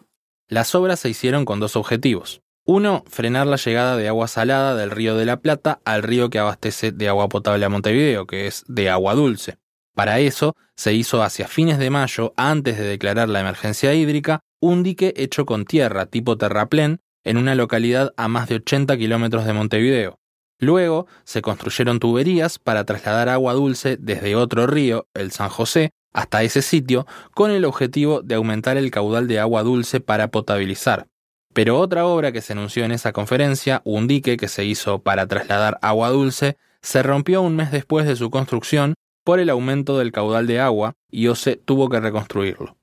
Las 0.48 0.74
obras 0.74 1.00
se 1.00 1.08
hicieron 1.08 1.44
con 1.44 1.60
dos 1.60 1.76
objetivos. 1.76 2.42
Uno, 2.64 3.04
frenar 3.08 3.46
la 3.46 3.56
llegada 3.56 3.96
de 3.96 4.08
agua 4.08 4.28
salada 4.28 4.76
del 4.76 4.90
río 4.90 5.16
de 5.16 5.26
la 5.26 5.40
Plata 5.40 5.80
al 5.84 6.02
río 6.02 6.30
que 6.30 6.38
abastece 6.38 6.92
de 6.92 7.08
agua 7.08 7.28
potable 7.28 7.64
a 7.64 7.68
Montevideo, 7.68 8.26
que 8.26 8.46
es 8.46 8.64
de 8.68 8.88
agua 8.88 9.14
dulce. 9.14 9.58
Para 9.94 10.20
eso, 10.20 10.54
se 10.76 10.94
hizo 10.94 11.22
hacia 11.22 11.48
fines 11.48 11.78
de 11.78 11.90
mayo, 11.90 12.32
antes 12.36 12.78
de 12.78 12.84
declarar 12.84 13.28
la 13.28 13.40
emergencia 13.40 13.92
hídrica, 13.94 14.40
un 14.60 14.82
dique 14.82 15.12
hecho 15.16 15.44
con 15.44 15.64
tierra 15.64 16.06
tipo 16.06 16.38
terraplén 16.38 17.00
en 17.24 17.36
una 17.36 17.54
localidad 17.54 18.14
a 18.16 18.28
más 18.28 18.48
de 18.48 18.56
80 18.56 18.96
kilómetros 18.96 19.44
de 19.44 19.52
Montevideo. 19.52 20.18
Luego, 20.58 21.08
se 21.24 21.42
construyeron 21.42 21.98
tuberías 21.98 22.60
para 22.60 22.84
trasladar 22.84 23.28
agua 23.28 23.52
dulce 23.54 23.96
desde 23.96 24.36
otro 24.36 24.68
río, 24.68 25.08
el 25.14 25.32
San 25.32 25.48
José, 25.48 25.90
hasta 26.12 26.42
ese 26.42 26.62
sitio 26.62 27.06
con 27.34 27.50
el 27.50 27.64
objetivo 27.64 28.22
de 28.22 28.34
aumentar 28.34 28.76
el 28.76 28.90
caudal 28.90 29.28
de 29.28 29.40
agua 29.40 29.62
dulce 29.62 30.00
para 30.00 30.28
potabilizar. 30.28 31.08
Pero 31.52 31.78
otra 31.78 32.06
obra 32.06 32.32
que 32.32 32.40
se 32.40 32.54
anunció 32.54 32.84
en 32.84 32.92
esa 32.92 33.12
conferencia, 33.12 33.82
un 33.84 34.06
dique 34.08 34.36
que 34.36 34.48
se 34.48 34.64
hizo 34.64 35.00
para 35.00 35.26
trasladar 35.26 35.78
agua 35.82 36.08
dulce, 36.08 36.56
se 36.80 37.02
rompió 37.02 37.42
un 37.42 37.56
mes 37.56 37.70
después 37.70 38.06
de 38.06 38.16
su 38.16 38.30
construcción 38.30 38.94
por 39.24 39.38
el 39.38 39.50
aumento 39.50 39.98
del 39.98 40.12
caudal 40.12 40.46
de 40.46 40.60
agua 40.60 40.94
y 41.10 41.28
OCE 41.28 41.56
tuvo 41.56 41.88
que 41.88 42.00
reconstruirlo. 42.00 42.76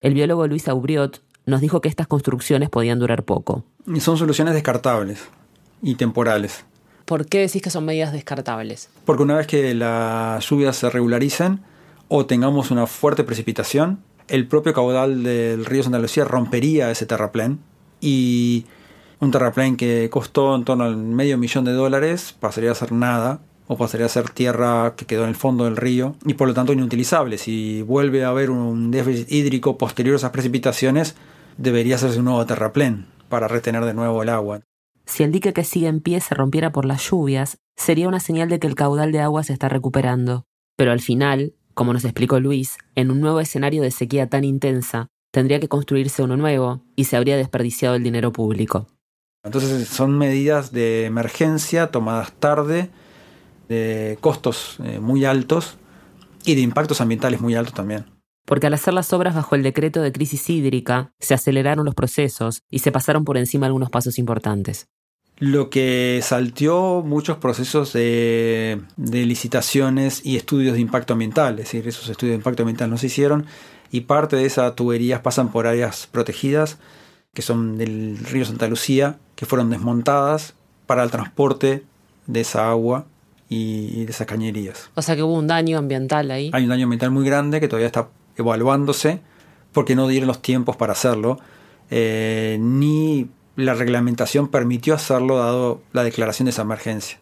El 0.00 0.14
biólogo 0.14 0.46
Luis 0.46 0.68
Aubriot 0.68 1.22
nos 1.46 1.60
dijo 1.60 1.80
que 1.80 1.88
estas 1.88 2.06
construcciones 2.06 2.68
podían 2.68 2.98
durar 2.98 3.24
poco. 3.24 3.64
Y 3.86 4.00
son 4.00 4.16
soluciones 4.16 4.54
descartables 4.54 5.28
y 5.82 5.94
temporales. 5.94 6.64
¿Por 7.04 7.26
qué 7.26 7.40
decís 7.40 7.62
que 7.62 7.70
son 7.70 7.84
medidas 7.84 8.12
descartables? 8.12 8.90
Porque 9.04 9.22
una 9.22 9.36
vez 9.36 9.46
que 9.46 9.74
las 9.74 10.46
lluvias 10.48 10.76
se 10.76 10.90
regularicen, 10.90 11.60
o 12.08 12.26
tengamos 12.26 12.70
una 12.70 12.86
fuerte 12.86 13.24
precipitación, 13.24 14.02
el 14.28 14.46
propio 14.46 14.74
caudal 14.74 15.22
del 15.22 15.64
río 15.64 15.82
Santa 15.82 15.98
Lucía 15.98 16.24
rompería 16.24 16.90
ese 16.90 17.06
terraplén 17.06 17.60
y 18.00 18.66
un 19.20 19.30
terraplén 19.30 19.76
que 19.76 20.08
costó 20.10 20.54
en 20.54 20.64
torno 20.64 20.84
al 20.84 20.96
medio 20.96 21.38
millón 21.38 21.64
de 21.64 21.72
dólares 21.72 22.36
pasaría 22.38 22.70
a 22.70 22.74
ser 22.74 22.92
nada 22.92 23.40
o 23.66 23.76
pasaría 23.76 24.06
a 24.06 24.10
ser 24.10 24.30
tierra 24.30 24.94
que 24.96 25.06
quedó 25.06 25.24
en 25.24 25.30
el 25.30 25.34
fondo 25.34 25.64
del 25.64 25.76
río 25.76 26.16
y 26.24 26.34
por 26.34 26.48
lo 26.48 26.54
tanto 26.54 26.72
inutilizable. 26.72 27.36
Si 27.36 27.82
vuelve 27.82 28.24
a 28.24 28.28
haber 28.28 28.50
un 28.50 28.90
déficit 28.90 29.30
hídrico 29.30 29.76
posterior 29.76 30.14
a 30.14 30.16
esas 30.16 30.30
precipitaciones, 30.30 31.16
debería 31.58 31.96
hacerse 31.96 32.18
un 32.18 32.26
nuevo 32.26 32.46
terraplén 32.46 33.06
para 33.28 33.48
retener 33.48 33.84
de 33.84 33.94
nuevo 33.94 34.22
el 34.22 34.30
agua. 34.30 34.60
Si 35.04 35.22
el 35.22 35.32
dique 35.32 35.52
que 35.52 35.64
sigue 35.64 35.88
en 35.88 36.00
pie 36.00 36.20
se 36.20 36.34
rompiera 36.34 36.70
por 36.70 36.84
las 36.84 37.10
lluvias, 37.10 37.58
sería 37.76 38.08
una 38.08 38.20
señal 38.20 38.48
de 38.48 38.58
que 38.58 38.66
el 38.66 38.74
caudal 38.74 39.12
de 39.12 39.20
agua 39.20 39.42
se 39.42 39.52
está 39.52 39.68
recuperando. 39.68 40.44
Pero 40.76 40.92
al 40.92 41.00
final, 41.00 41.54
como 41.78 41.92
nos 41.92 42.04
explicó 42.04 42.40
Luis, 42.40 42.76
en 42.96 43.12
un 43.12 43.20
nuevo 43.20 43.38
escenario 43.38 43.82
de 43.84 43.92
sequía 43.92 44.28
tan 44.28 44.42
intensa, 44.42 45.06
tendría 45.30 45.60
que 45.60 45.68
construirse 45.68 46.24
uno 46.24 46.36
nuevo 46.36 46.82
y 46.96 47.04
se 47.04 47.16
habría 47.16 47.36
desperdiciado 47.36 47.94
el 47.94 48.02
dinero 48.02 48.32
público. 48.32 48.88
Entonces 49.44 49.86
son 49.86 50.18
medidas 50.18 50.72
de 50.72 51.04
emergencia 51.04 51.92
tomadas 51.92 52.32
tarde, 52.32 52.90
de 53.68 54.18
costos 54.20 54.78
eh, 54.82 54.98
muy 54.98 55.24
altos 55.24 55.76
y 56.44 56.56
de 56.56 56.62
impactos 56.62 57.00
ambientales 57.00 57.40
muy 57.40 57.54
altos 57.54 57.74
también. 57.74 58.06
Porque 58.44 58.66
al 58.66 58.74
hacer 58.74 58.92
las 58.92 59.12
obras 59.12 59.36
bajo 59.36 59.54
el 59.54 59.62
decreto 59.62 60.02
de 60.02 60.10
crisis 60.10 60.50
hídrica, 60.50 61.12
se 61.20 61.34
aceleraron 61.34 61.84
los 61.84 61.94
procesos 61.94 62.64
y 62.68 62.80
se 62.80 62.90
pasaron 62.90 63.24
por 63.24 63.38
encima 63.38 63.66
algunos 63.66 63.90
pasos 63.90 64.18
importantes 64.18 64.88
lo 65.38 65.70
que 65.70 66.20
salteó 66.22 67.02
muchos 67.02 67.38
procesos 67.38 67.92
de, 67.92 68.80
licitaciones 68.96 70.24
y 70.24 70.36
estudios 70.36 70.74
de 70.74 70.80
impacto 70.80 71.12
ambiental, 71.12 71.54
es 71.54 71.66
decir, 71.66 71.86
esos 71.86 72.08
estudios 72.08 72.32
de 72.32 72.38
impacto 72.38 72.62
ambiental 72.62 72.90
no 72.90 72.98
se 72.98 73.06
hicieron 73.06 73.46
y 73.90 74.02
parte 74.02 74.36
de 74.36 74.44
esas 74.44 74.74
tuberías 74.74 75.20
pasan 75.20 75.50
por 75.50 75.66
áreas 75.66 76.08
protegidas 76.10 76.78
que 77.32 77.42
son 77.42 77.78
del 77.78 78.18
río 78.18 78.44
Santa 78.44 78.66
Lucía, 78.66 79.18
que 79.36 79.46
fueron 79.46 79.70
desmontadas 79.70 80.54
para 80.86 81.04
el 81.04 81.10
transporte 81.10 81.84
de 82.26 82.40
esa 82.40 82.68
agua 82.68 83.06
y 83.48 84.04
de 84.04 84.10
esas 84.10 84.26
cañerías. 84.26 84.90
O 84.94 85.02
sea 85.02 85.14
que 85.14 85.22
hubo 85.22 85.34
un 85.34 85.46
daño 85.46 85.78
ambiental 85.78 86.30
ahí. 86.30 86.50
Hay 86.52 86.64
un 86.64 86.70
daño 86.70 86.84
ambiental 86.84 87.10
muy 87.12 87.24
grande 87.24 87.60
que 87.60 87.68
todavía 87.68 87.86
está 87.86 88.08
evaluándose 88.36 89.20
porque 89.72 89.94
no 89.94 90.08
dieron 90.08 90.26
los 90.26 90.42
tiempos 90.42 90.76
para 90.76 90.92
hacerlo, 90.92 91.38
eh, 91.90 92.58
ni 92.60 93.28
la 93.58 93.74
reglamentación 93.74 94.48
permitió 94.48 94.94
hacerlo 94.94 95.38
dado 95.38 95.82
la 95.92 96.04
declaración 96.04 96.46
de 96.46 96.50
esa 96.50 96.62
emergencia. 96.62 97.18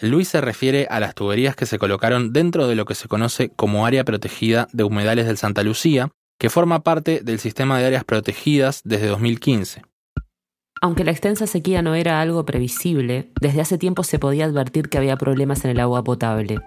Luis 0.00 0.28
se 0.28 0.40
refiere 0.40 0.86
a 0.88 1.00
las 1.00 1.16
tuberías 1.16 1.56
que 1.56 1.66
se 1.66 1.78
colocaron 1.78 2.32
dentro 2.32 2.68
de 2.68 2.76
lo 2.76 2.84
que 2.84 2.94
se 2.94 3.08
conoce 3.08 3.50
como 3.50 3.84
área 3.84 4.04
protegida 4.04 4.68
de 4.72 4.84
humedales 4.84 5.26
del 5.26 5.36
Santa 5.36 5.64
Lucía, 5.64 6.08
que 6.38 6.48
forma 6.48 6.84
parte 6.84 7.20
del 7.24 7.40
sistema 7.40 7.78
de 7.78 7.86
áreas 7.86 8.04
protegidas 8.04 8.82
desde 8.84 9.08
2015. 9.08 9.82
Aunque 10.80 11.04
la 11.04 11.10
extensa 11.10 11.48
sequía 11.48 11.82
no 11.82 11.96
era 11.96 12.20
algo 12.20 12.46
previsible, 12.46 13.32
desde 13.40 13.60
hace 13.60 13.76
tiempo 13.76 14.04
se 14.04 14.20
podía 14.20 14.44
advertir 14.44 14.88
que 14.88 14.96
había 14.96 15.16
problemas 15.16 15.64
en 15.64 15.72
el 15.72 15.80
agua 15.80 16.04
potable. 16.04 16.60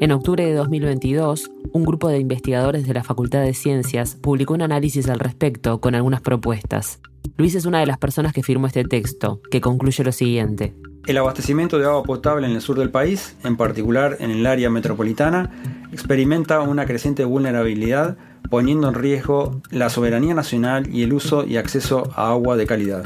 En 0.00 0.12
octubre 0.12 0.46
de 0.46 0.54
2022, 0.54 1.50
un 1.72 1.82
grupo 1.82 2.08
de 2.08 2.20
investigadores 2.20 2.86
de 2.86 2.94
la 2.94 3.02
Facultad 3.02 3.42
de 3.42 3.54
Ciencias 3.54 4.14
publicó 4.14 4.54
un 4.54 4.62
análisis 4.62 5.08
al 5.08 5.18
respecto 5.18 5.80
con 5.80 5.96
algunas 5.96 6.20
propuestas. 6.20 7.00
Luis 7.36 7.54
es 7.54 7.66
una 7.66 7.80
de 7.80 7.86
las 7.86 7.98
personas 7.98 8.32
que 8.32 8.42
firmó 8.42 8.66
este 8.66 8.84
texto, 8.84 9.40
que 9.50 9.60
concluye 9.60 10.02
lo 10.04 10.12
siguiente. 10.12 10.74
El 11.06 11.16
abastecimiento 11.16 11.78
de 11.78 11.86
agua 11.86 12.02
potable 12.02 12.46
en 12.46 12.54
el 12.54 12.60
sur 12.60 12.78
del 12.78 12.90
país, 12.90 13.36
en 13.44 13.56
particular 13.56 14.16
en 14.20 14.30
el 14.30 14.46
área 14.46 14.70
metropolitana, 14.70 15.50
experimenta 15.92 16.60
una 16.60 16.86
creciente 16.86 17.24
vulnerabilidad, 17.24 18.16
poniendo 18.50 18.88
en 18.88 18.94
riesgo 18.94 19.62
la 19.70 19.88
soberanía 19.88 20.34
nacional 20.34 20.88
y 20.94 21.02
el 21.02 21.12
uso 21.12 21.44
y 21.46 21.56
acceso 21.56 22.10
a 22.14 22.30
agua 22.30 22.56
de 22.56 22.66
calidad. 22.66 23.04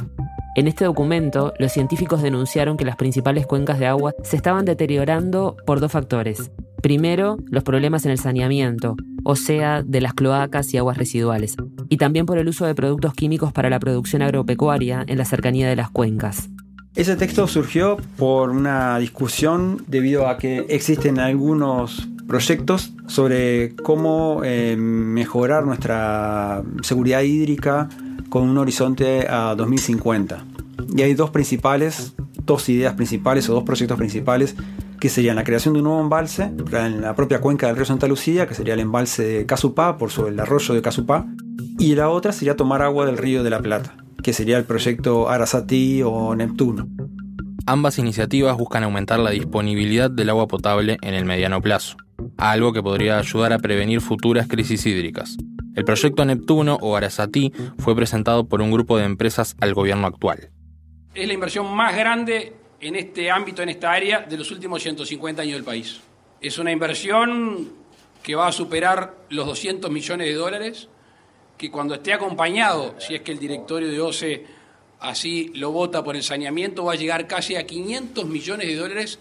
En 0.55 0.69
este 0.69 0.85
documento, 0.85 1.55
los 1.59 1.73
científicos 1.73 2.21
denunciaron 2.21 2.77
que 2.77 2.85
las 2.85 2.97
principales 2.97 3.47
cuencas 3.47 3.79
de 3.79 3.87
agua 3.87 4.12
se 4.23 4.37
estaban 4.37 4.67
deteriorando 4.67 5.57
por 5.65 5.81
dos 5.81 5.91
factores. 5.91 6.51
Primero, 6.83 7.38
los 7.47 7.65
problemas 7.65 8.05
en 8.05 8.11
el 8.11 8.19
saneamiento, 8.19 8.97
o 9.25 9.35
sea, 9.35 9.83
de 9.83 10.03
las 10.03 10.12
cloacas 10.12 10.75
y 10.75 10.77
aguas 10.77 10.99
residuales, 10.99 11.57
y 11.88 11.97
también 11.97 12.27
por 12.27 12.37
el 12.37 12.49
uso 12.49 12.67
de 12.67 12.75
productos 12.75 13.15
químicos 13.15 13.51
para 13.51 13.71
la 13.71 13.81
producción 13.81 14.21
agropecuaria 14.21 15.03
en 15.07 15.17
la 15.17 15.25
cercanía 15.25 15.67
de 15.71 15.77
las 15.77 15.88
cuencas. 15.88 16.51
Ese 16.97 17.17
texto 17.17 17.47
surgió 17.47 17.97
por 18.19 18.51
una 18.51 18.99
discusión 18.99 19.83
debido 19.87 20.29
a 20.29 20.37
que 20.37 20.67
existen 20.69 21.19
algunos 21.19 22.11
proyectos 22.29 22.93
sobre 23.07 23.75
cómo 23.77 24.43
eh, 24.45 24.77
mejorar 24.77 25.65
nuestra 25.65 26.62
seguridad 26.83 27.23
hídrica 27.23 27.88
con 28.33 28.49
un 28.49 28.57
horizonte 28.57 29.29
a 29.29 29.55
2050. 29.55 30.42
Y 30.97 31.03
hay 31.03 31.12
dos 31.12 31.29
principales 31.29 32.14
dos 32.45 32.68
ideas 32.68 32.95
principales 32.95 33.49
o 33.49 33.55
dos 33.55 33.64
proyectos 33.64 33.99
principales 33.99 34.57
que 34.99 35.11
serían 35.11 35.37
la 35.37 35.45
creación 35.45 35.75
de 35.75 35.81
un 35.81 35.85
nuevo 35.85 36.01
embalse 36.01 36.45
en 36.73 37.03
la 37.03 37.14
propia 37.14 37.40
cuenca 37.40 37.66
del 37.66 37.77
río 37.77 37.85
Santa 37.85 38.07
Lucía, 38.07 38.47
que 38.47 38.55
sería 38.55 38.75
el 38.75 38.81
embalse 38.81 39.23
de 39.23 39.47
Casupá, 39.47 39.99
por 39.99 40.11
sobre 40.11 40.33
el 40.33 40.40
arroyo 40.40 40.75
de 40.75 40.83
Casupá, 40.83 41.27
y 41.79 41.95
la 41.95 42.09
otra 42.09 42.33
sería 42.33 42.57
tomar 42.57 42.83
agua 42.83 43.05
del 43.05 43.18
río 43.18 43.42
de 43.42 43.51
la 43.51 43.61
Plata, 43.61 43.97
que 44.23 44.33
sería 44.33 44.57
el 44.59 44.64
proyecto 44.64 45.29
Arasati 45.29 46.03
o 46.03 46.35
Neptuno. 46.35 46.88
Ambas 47.66 47.99
iniciativas 47.99 48.57
buscan 48.57 48.85
aumentar 48.85 49.18
la 49.18 49.31
disponibilidad 49.31 50.11
del 50.11 50.31
agua 50.31 50.49
potable 50.49 50.99
en 51.03 51.14
el 51.14 51.25
mediano 51.25 51.61
plazo, 51.61 51.97
algo 52.38 52.73
que 52.73 52.83
podría 52.83 53.18
ayudar 53.18 53.53
a 53.53 53.59
prevenir 53.59 54.01
futuras 54.01 54.47
crisis 54.47 54.87
hídricas. 54.87 55.37
El 55.74 55.85
proyecto 55.87 56.24
Neptuno 56.24 56.78
o 56.82 56.96
Arasati 56.96 57.50
fue 57.78 57.96
presentado 57.96 58.46
por 58.46 58.61
un 58.61 58.70
grupo 58.70 58.98
de 58.98 59.04
empresas 59.04 59.56
al 59.61 59.72
gobierno 59.72 60.06
actual. 60.06 60.50
Es 61.14 61.26
la 61.26 61.32
inversión 61.32 61.74
más 61.74 61.96
grande 61.96 62.52
en 62.80 62.96
este 62.96 63.30
ámbito, 63.30 63.62
en 63.62 63.70
esta 63.70 63.90
área, 63.90 64.20
de 64.20 64.37
los 64.37 64.50
últimos 64.50 64.82
150 64.82 65.40
años 65.40 65.54
del 65.54 65.64
país. 65.64 66.00
Es 66.42 66.58
una 66.58 66.72
inversión 66.72 67.70
que 68.22 68.35
va 68.35 68.48
a 68.48 68.52
superar 68.52 69.16
los 69.30 69.46
200 69.46 69.90
millones 69.90 70.26
de 70.26 70.35
dólares, 70.35 70.88
que 71.56 71.70
cuando 71.70 71.94
esté 71.94 72.12
acompañado, 72.12 72.94
si 72.98 73.14
es 73.14 73.22
que 73.22 73.32
el 73.32 73.38
directorio 73.38 73.88
de 73.88 74.00
OCE 74.00 74.46
así 75.00 75.52
lo 75.54 75.72
vota 75.72 76.04
por 76.04 76.16
el 76.16 76.22
saneamiento, 76.22 76.85
va 76.85 76.92
a 76.92 76.96
llegar 76.96 77.26
casi 77.26 77.56
a 77.56 77.66
500 77.66 78.26
millones 78.26 78.66
de 78.66 78.76
dólares 78.76 79.18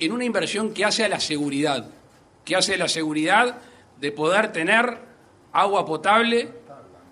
en 0.00 0.10
una 0.10 0.24
inversión 0.24 0.74
que 0.74 0.84
hace 0.84 1.04
a 1.04 1.08
la 1.08 1.20
seguridad, 1.20 1.90
que 2.44 2.56
hace 2.56 2.74
a 2.74 2.78
la 2.78 2.88
seguridad 2.88 3.58
de 4.00 4.10
poder 4.10 4.52
tener 4.52 5.11
agua 5.52 5.84
potable 5.84 6.48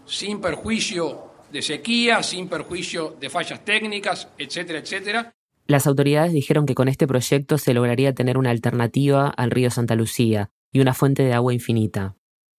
sin 0.07 0.40
perjuicio 0.40 1.31
de 1.53 1.62
sequía, 1.62 2.22
sin 2.22 2.48
perjuicio 2.48 3.16
de 3.20 3.31
fallas 3.31 3.64
técnicas, 3.64 4.29
etcétera, 4.38 4.79
etcétera. 4.79 5.35
Las 5.66 5.87
autoridades 5.87 6.33
dijeron 6.33 6.66
que 6.66 6.74
con 6.74 6.88
este 6.88 7.07
proyecto 7.07 7.59
se 7.59 7.74
lograría 7.74 8.14
tener 8.14 8.38
una 8.38 8.50
alternativa 8.50 9.29
al 9.29 9.50
río 9.50 9.70
Santa 9.70 9.94
Lucía 9.94 10.50
y 10.72 10.81
una 10.81 10.94
fuente 10.94 11.22
de 11.22 11.33
agua 11.33 11.55
infinita. 11.55 12.16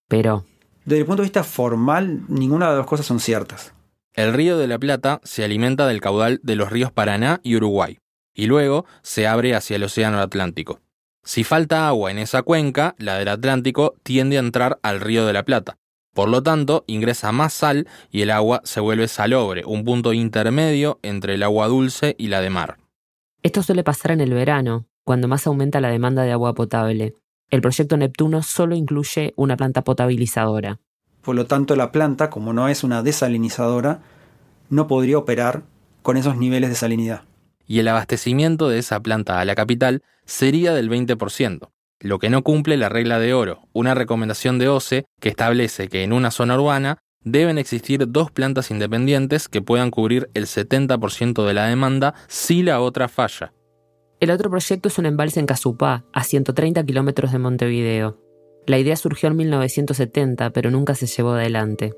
Pero... 0.07 0.45
Desde 0.85 1.01
el 1.01 1.05
punto 1.05 1.21
de 1.21 1.27
vista 1.27 1.43
formal, 1.43 2.23
ninguna 2.27 2.65
de 2.65 2.71
las 2.71 2.77
dos 2.79 2.87
cosas 2.87 3.05
son 3.05 3.19
ciertas. 3.19 3.73
El 4.13 4.33
río 4.33 4.57
de 4.57 4.67
la 4.67 4.79
Plata 4.79 5.21
se 5.23 5.43
alimenta 5.43 5.87
del 5.87 6.01
caudal 6.01 6.39
de 6.43 6.55
los 6.55 6.69
ríos 6.69 6.91
Paraná 6.91 7.39
y 7.43 7.55
Uruguay, 7.55 7.99
y 8.33 8.47
luego 8.47 8.85
se 9.03 9.27
abre 9.27 9.55
hacia 9.55 9.75
el 9.75 9.83
Océano 9.83 10.19
Atlántico. 10.19 10.79
Si 11.23 11.43
falta 11.43 11.87
agua 11.87 12.09
en 12.09 12.17
esa 12.17 12.41
cuenca, 12.41 12.95
la 12.97 13.17
del 13.17 13.27
Atlántico 13.27 13.93
tiende 14.03 14.37
a 14.37 14.39
entrar 14.39 14.79
al 14.81 14.99
río 14.99 15.25
de 15.25 15.33
la 15.33 15.43
Plata. 15.43 15.77
Por 16.13 16.29
lo 16.29 16.43
tanto, 16.43 16.83
ingresa 16.87 17.31
más 17.31 17.53
sal 17.53 17.87
y 18.09 18.21
el 18.21 18.31
agua 18.31 18.61
se 18.63 18.81
vuelve 18.81 19.07
salobre, 19.07 19.63
un 19.65 19.85
punto 19.85 20.13
intermedio 20.13 20.99
entre 21.03 21.35
el 21.35 21.43
agua 21.43 21.67
dulce 21.67 22.15
y 22.17 22.27
la 22.27 22.41
de 22.41 22.49
mar. 22.49 22.77
Esto 23.43 23.63
suele 23.63 23.83
pasar 23.83 24.11
en 24.11 24.21
el 24.21 24.33
verano, 24.33 24.87
cuando 25.03 25.27
más 25.27 25.47
aumenta 25.47 25.79
la 25.79 25.89
demanda 25.89 26.23
de 26.23 26.31
agua 26.31 26.53
potable. 26.53 27.15
El 27.49 27.61
proyecto 27.61 27.97
Neptuno 27.97 28.43
solo 28.43 28.75
incluye 28.75 29.33
una 29.37 29.55
planta 29.55 29.83
potabilizadora. 29.83 30.79
Por 31.21 31.35
lo 31.35 31.45
tanto, 31.45 31.75
la 31.75 31.91
planta, 31.91 32.29
como 32.29 32.51
no 32.51 32.67
es 32.67 32.83
una 32.83 33.03
desalinizadora, 33.03 34.01
no 34.69 34.87
podría 34.87 35.17
operar 35.17 35.63
con 36.01 36.17
esos 36.17 36.35
niveles 36.37 36.69
de 36.69 36.75
salinidad. 36.75 37.23
Y 37.71 37.79
el 37.79 37.87
abastecimiento 37.87 38.67
de 38.67 38.79
esa 38.79 38.99
planta 38.99 39.39
a 39.39 39.45
la 39.45 39.55
capital 39.55 40.03
sería 40.25 40.73
del 40.73 40.89
20%, 40.89 41.69
lo 42.01 42.19
que 42.19 42.29
no 42.29 42.43
cumple 42.43 42.75
la 42.75 42.89
regla 42.89 43.17
de 43.17 43.33
oro, 43.33 43.61
una 43.71 43.93
recomendación 43.93 44.59
de 44.59 44.67
OCE 44.67 45.05
que 45.21 45.29
establece 45.29 45.87
que 45.87 46.03
en 46.03 46.11
una 46.11 46.31
zona 46.31 46.59
urbana 46.59 46.97
deben 47.23 47.57
existir 47.57 48.11
dos 48.11 48.29
plantas 48.29 48.71
independientes 48.71 49.47
que 49.47 49.61
puedan 49.61 49.89
cubrir 49.89 50.29
el 50.33 50.47
70% 50.47 51.45
de 51.45 51.53
la 51.53 51.67
demanda 51.67 52.13
si 52.27 52.61
la 52.61 52.81
otra 52.81 53.07
falla. 53.07 53.53
El 54.19 54.31
otro 54.31 54.49
proyecto 54.49 54.89
es 54.89 54.97
un 54.97 55.05
embalse 55.05 55.39
en 55.39 55.45
Casupá, 55.45 56.03
a 56.11 56.25
130 56.25 56.83
kilómetros 56.83 57.31
de 57.31 57.39
Montevideo. 57.39 58.19
La 58.67 58.79
idea 58.79 58.97
surgió 58.97 59.29
en 59.29 59.37
1970, 59.37 60.49
pero 60.49 60.71
nunca 60.71 60.93
se 60.93 61.07
llevó 61.07 61.31
adelante. 61.35 61.93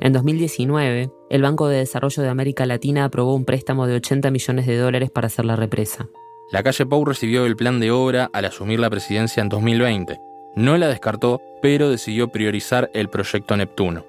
En 0.00 0.12
2019, 0.12 1.10
el 1.28 1.42
Banco 1.42 1.66
de 1.66 1.78
Desarrollo 1.78 2.22
de 2.22 2.28
América 2.28 2.66
Latina 2.66 3.04
aprobó 3.04 3.34
un 3.34 3.44
préstamo 3.44 3.88
de 3.88 3.96
80 3.96 4.30
millones 4.30 4.66
de 4.66 4.76
dólares 4.76 5.10
para 5.10 5.26
hacer 5.26 5.44
la 5.44 5.56
represa. 5.56 6.08
La 6.52 6.62
calle 6.62 6.86
Pau 6.86 7.04
recibió 7.04 7.44
el 7.46 7.56
plan 7.56 7.80
de 7.80 7.90
obra 7.90 8.30
al 8.32 8.44
asumir 8.44 8.78
la 8.78 8.90
presidencia 8.90 9.42
en 9.42 9.48
2020. 9.48 10.20
No 10.54 10.76
la 10.76 10.86
descartó, 10.86 11.42
pero 11.60 11.90
decidió 11.90 12.28
priorizar 12.28 12.90
el 12.94 13.08
proyecto 13.08 13.56
Neptuno. 13.56 14.04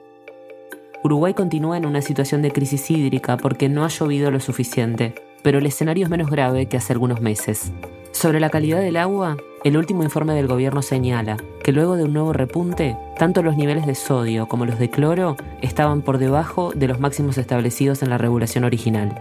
Uruguay 1.04 1.34
continúa 1.34 1.78
en 1.78 1.88
una 1.88 2.04
situación 2.04 2.44
de 2.44 2.52
crisis 2.52 2.92
hídrica 2.92 3.38
porque 3.38 3.68
no 3.68 3.84
ha 3.84 3.88
llovido 3.88 4.30
lo 4.30 4.40
suficiente, 4.40 5.16
pero 5.44 5.58
el 5.58 5.66
escenario 5.66 6.04
es 6.04 6.10
menos 6.12 6.30
grave 6.30 6.68
que 6.68 6.78
hace 6.78 6.94
algunos 6.94 7.20
meses. 7.20 7.72
Sobre 8.12 8.40
la 8.40 8.52
calidad 8.52 8.82
del 8.82 8.98
agua, 8.98 9.38
el 9.64 9.78
último 9.78 10.04
informe 10.04 10.34
del 10.34 10.48
gobierno 10.48 10.82
señala 10.82 11.38
que 11.64 11.72
luego 11.72 11.98
de 11.98 12.04
un 12.06 12.14
nuevo 12.14 12.34
repunte, 12.34 12.98
tanto 13.18 13.44
los 13.44 13.58
niveles 13.58 13.86
de 13.86 13.96
sodio 13.96 14.48
como 14.48 14.66
los 14.66 14.80
de 14.80 14.90
cloro 14.90 15.36
estaban 15.62 16.02
por 16.02 16.18
debajo 16.18 16.72
de 16.74 16.88
los 16.88 17.00
máximos 17.00 17.38
establecidos 17.38 18.02
en 18.02 18.10
la 18.10 18.18
regulación 18.18 18.64
original. 18.64 19.20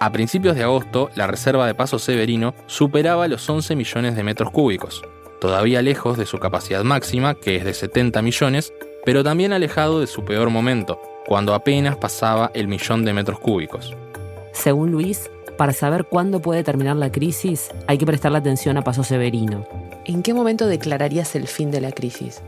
A 0.00 0.10
principios 0.12 0.56
de 0.56 0.62
agosto, 0.62 1.10
la 1.16 1.26
reserva 1.26 1.66
de 1.66 1.74
Paso 1.74 1.98
Severino 1.98 2.54
superaba 2.66 3.28
los 3.28 3.48
11 3.48 3.76
millones 3.76 4.16
de 4.16 4.22
metros 4.22 4.50
cúbicos, 4.50 5.02
todavía 5.40 5.82
lejos 5.82 6.16
de 6.16 6.26
su 6.26 6.38
capacidad 6.38 6.84
máxima, 6.84 7.34
que 7.34 7.56
es 7.56 7.64
de 7.64 7.74
70 7.74 8.22
millones, 8.22 8.72
pero 9.04 9.24
también 9.24 9.52
alejado 9.52 10.00
de 10.00 10.06
su 10.06 10.24
peor 10.24 10.50
momento, 10.50 11.00
cuando 11.26 11.52
apenas 11.52 11.96
pasaba 11.96 12.50
el 12.54 12.68
millón 12.68 13.04
de 13.04 13.12
metros 13.12 13.38
cúbicos. 13.38 13.94
Según 14.52 14.92
Luis, 14.92 15.30
para 15.58 15.74
saber 15.74 16.06
cuándo 16.06 16.40
puede 16.40 16.64
terminar 16.64 16.96
la 16.96 17.12
crisis, 17.12 17.68
hay 17.86 17.98
que 17.98 18.06
prestarle 18.06 18.38
atención 18.38 18.78
a 18.78 18.82
Paso 18.82 19.02
Severino. 19.04 19.66
¿En 20.06 20.22
qué 20.22 20.32
momento 20.32 20.66
declararías 20.66 21.34
el 21.34 21.48
fin 21.48 21.70
de 21.70 21.82
la 21.82 21.92
crisis? 21.92 22.40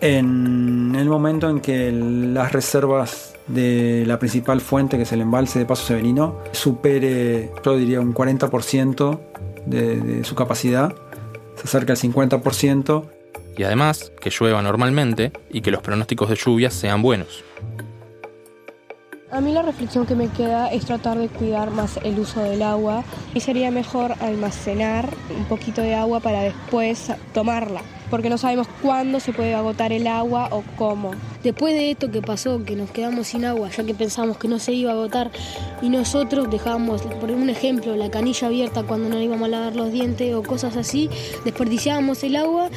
En 0.00 0.94
el 0.96 1.08
momento 1.08 1.48
en 1.48 1.60
que 1.60 1.92
las 1.92 2.52
reservas 2.52 3.34
de 3.46 4.04
la 4.06 4.18
principal 4.18 4.60
fuente, 4.60 4.96
que 4.96 5.04
es 5.04 5.12
el 5.12 5.20
embalse 5.20 5.60
de 5.60 5.66
Paso 5.66 5.86
Severino, 5.86 6.38
supere, 6.52 7.52
yo 7.64 7.76
diría, 7.76 8.00
un 8.00 8.14
40% 8.14 9.20
de, 9.66 10.00
de 10.00 10.24
su 10.24 10.34
capacidad, 10.34 10.94
se 11.56 11.64
acerca 11.64 11.92
al 11.92 11.98
50%, 11.98 13.04
y 13.56 13.62
además 13.62 14.12
que 14.20 14.30
llueva 14.30 14.60
normalmente 14.62 15.32
y 15.50 15.60
que 15.60 15.70
los 15.70 15.82
pronósticos 15.82 16.28
de 16.28 16.36
lluvias 16.36 16.74
sean 16.74 17.02
buenos. 17.02 17.44
A 19.28 19.40
mí 19.40 19.50
la 19.50 19.62
reflexión 19.62 20.06
que 20.06 20.14
me 20.14 20.28
queda 20.28 20.68
es 20.68 20.84
tratar 20.84 21.18
de 21.18 21.28
cuidar 21.28 21.72
más 21.72 21.98
el 22.04 22.16
uso 22.20 22.44
del 22.44 22.62
agua 22.62 23.02
y 23.34 23.40
sería 23.40 23.72
mejor 23.72 24.14
almacenar 24.20 25.12
un 25.36 25.46
poquito 25.46 25.82
de 25.82 25.96
agua 25.96 26.20
para 26.20 26.42
después 26.42 27.10
tomarla, 27.34 27.80
porque 28.08 28.30
no 28.30 28.38
sabemos 28.38 28.68
cuándo 28.82 29.18
se 29.18 29.32
puede 29.32 29.52
agotar 29.56 29.92
el 29.92 30.06
agua 30.06 30.48
o 30.52 30.62
cómo. 30.76 31.10
Después 31.42 31.74
de 31.74 31.90
esto 31.90 32.12
que 32.12 32.22
pasó, 32.22 32.62
que 32.62 32.76
nos 32.76 32.92
quedamos 32.92 33.26
sin 33.26 33.44
agua, 33.44 33.68
ya 33.68 33.82
que 33.82 33.94
pensamos 33.94 34.38
que 34.38 34.46
no 34.46 34.60
se 34.60 34.72
iba 34.72 34.92
a 34.92 34.94
agotar 34.94 35.32
y 35.82 35.88
nosotros 35.88 36.48
dejábamos, 36.48 37.02
por 37.02 37.32
un 37.32 37.50
ejemplo, 37.50 37.96
la 37.96 38.12
canilla 38.12 38.46
abierta 38.46 38.84
cuando 38.84 39.08
no 39.08 39.20
íbamos 39.20 39.46
a 39.46 39.48
lavar 39.48 39.74
los 39.74 39.90
dientes 39.90 40.32
o 40.36 40.44
cosas 40.44 40.76
así, 40.76 41.10
desperdiciábamos 41.44 42.22
el 42.22 42.36
agua 42.36 42.70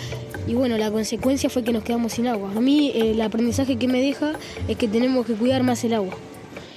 y 0.47 0.55
bueno, 0.55 0.79
la 0.79 0.89
consecuencia 0.89 1.47
fue 1.47 1.63
que 1.63 1.73
nos 1.73 1.83
quedamos 1.83 2.13
sin 2.13 2.25
agua. 2.27 2.49
A 2.55 2.59
mí 2.59 2.91
el 2.95 3.21
aprendizaje 3.21 3.75
que 3.75 3.87
me 3.87 4.01
deja 4.01 4.31
es 4.67 4.77
que 4.77 4.87
tenemos 4.87 5.27
que 5.27 5.35
cuidar 5.35 5.61
más 5.61 5.83
el 5.83 5.93
agua 5.93 6.15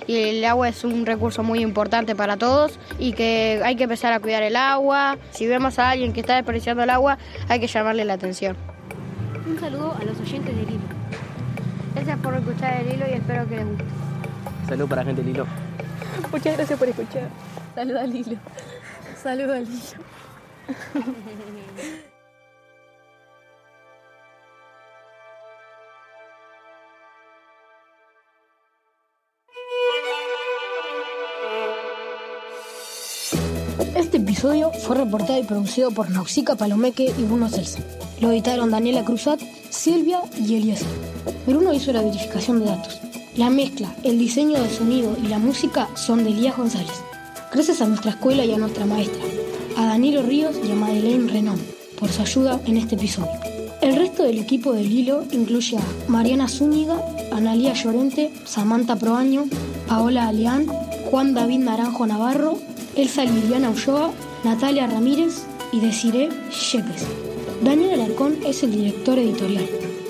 y 0.07 0.17
el 0.17 0.45
agua 0.45 0.69
es 0.69 0.85
un 0.85 1.07
recurso 1.07 1.43
muy 1.43 1.61
importante 1.61 2.15
para 2.15 2.37
todos 2.37 2.79
y 2.99 3.13
que 3.13 3.61
hay 3.65 3.77
que 3.77 3.85
empezar 3.85 4.13
a 4.13 4.21
cuidar 4.21 4.43
el 4.43 4.57
agua. 4.57 5.19
Si 5.31 5.47
vemos 5.47 5.79
a 5.79 5.91
alguien 5.91 6.13
que 6.13 6.21
está 6.21 6.37
desperdiciando 6.37 6.83
el 6.83 6.91
agua, 6.91 7.19
hay 7.49 7.61
que 7.61 7.67
llamarle 7.67 8.05
la 8.05 8.15
atención. 8.15 8.57
Un 9.47 9.59
saludo 9.59 9.97
a 10.01 10.05
los 10.05 10.19
oyentes 10.21 10.55
del 10.55 10.69
hilo. 10.69 10.81
Gracias 11.95 12.19
por 12.21 12.35
escuchar 12.35 12.81
el 12.81 12.95
hilo 12.95 13.07
y 13.09 13.13
espero 13.15 13.49
que 13.49 13.57
les 13.57 13.67
guste. 13.67 13.85
Salud 14.69 14.89
para 14.89 15.03
la 15.03 15.07
gente 15.07 15.23
del 15.23 15.31
hilo. 15.33 15.47
Muchas 16.31 16.57
gracias 16.57 16.79
por 16.79 16.89
escuchar. 16.89 17.29
Saludos 17.75 18.03
al 18.03 18.15
hilo. 18.15 18.37
Saludos 19.23 19.57
al 19.57 19.63
hilo. 19.63 19.83
episodio 34.43 34.73
fue 34.73 34.97
reportado 34.97 35.39
y 35.39 35.45
producido 35.45 35.93
por 35.93 36.11
Nausica 36.11 36.57
Palomeque 36.57 37.15
y 37.17 37.23
Bruno 37.23 37.49
Celsa. 37.49 37.79
Lo 38.21 38.33
editaron 38.33 38.73
Daniela 38.73 39.05
Cruzat, 39.05 39.41
Silvia 39.71 40.21
y 40.37 40.57
Eliezer. 40.57 40.89
Bruno 41.47 41.73
hizo 41.73 41.93
la 41.93 42.03
verificación 42.03 42.59
de 42.59 42.65
datos. 42.65 42.99
La 43.37 43.51
mezcla, 43.51 43.95
el 44.03 44.19
diseño 44.19 44.61
de 44.61 44.69
sonido 44.69 45.17
y 45.23 45.29
la 45.29 45.39
música 45.39 45.87
son 45.95 46.25
de 46.25 46.31
Elías 46.31 46.57
González. 46.57 46.91
Gracias 47.53 47.81
a 47.81 47.87
nuestra 47.87 48.11
escuela 48.11 48.45
y 48.45 48.53
a 48.53 48.59
nuestra 48.59 48.85
maestra, 48.85 49.23
a 49.77 49.87
Danilo 49.87 50.25
Ríos 50.25 50.57
y 50.67 50.73
a 50.73 50.75
Madeleine 50.75 51.31
Renom, 51.31 51.59
por 51.97 52.11
su 52.11 52.23
ayuda 52.23 52.61
en 52.67 52.79
este 52.79 52.97
episodio. 52.97 53.31
El 53.81 53.95
resto 53.95 54.25
del 54.25 54.41
equipo 54.41 54.73
del 54.73 54.91
hilo 54.91 55.23
incluye 55.31 55.77
a 55.77 56.11
Mariana 56.11 56.49
Zúñiga, 56.49 57.01
Analía 57.31 57.75
Llorente, 57.75 58.33
Samantha 58.45 58.97
Proaño, 58.97 59.45
Paola 59.87 60.27
Aleán, 60.27 60.67
Juan 61.09 61.33
David 61.33 61.61
Naranjo 61.61 62.09
Navarro, 62.09 62.59
Elsa 62.97 63.25
Liliana 63.25 63.71
Ulloa, 63.71 64.11
Natalia 64.45 64.89
Ramírez 64.89 65.45
y 65.71 65.79
Desiree 65.79 66.29
Yepes. 66.51 67.07
Daniel 67.63 68.01
Alarcón 68.01 68.39
es 68.45 68.65
el 68.65 68.73
director 68.73 69.17
editorial. 69.17 69.69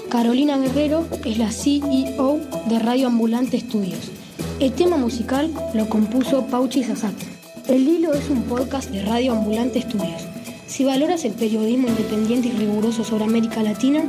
Carolina 0.09 0.57
Guerrero 0.57 1.07
es 1.27 1.37
la 1.37 1.51
CEO 1.51 2.41
de 2.67 2.79
Radio 2.79 3.09
Ambulante 3.09 3.59
Estudios. 3.59 4.11
El 4.59 4.73
tema 4.73 4.97
musical 4.97 5.51
lo 5.75 5.87
compuso 5.91 6.47
Pauchi 6.47 6.83
Sasaki. 6.83 7.27
El 7.69 7.87
Hilo 7.87 8.15
es 8.15 8.31
un 8.31 8.45
podcast 8.45 8.91
de 8.91 9.05
Radio 9.05 9.33
Ambulante 9.33 9.81
Estudios. 9.81 10.23
Si 10.67 10.83
valoras 10.85 11.27
el 11.27 11.33
periodismo 11.33 11.89
independiente 11.89 12.49
y 12.49 12.53
riguroso 12.53 13.05
sobre 13.05 13.25
América 13.25 13.63
Latina, 13.63 14.03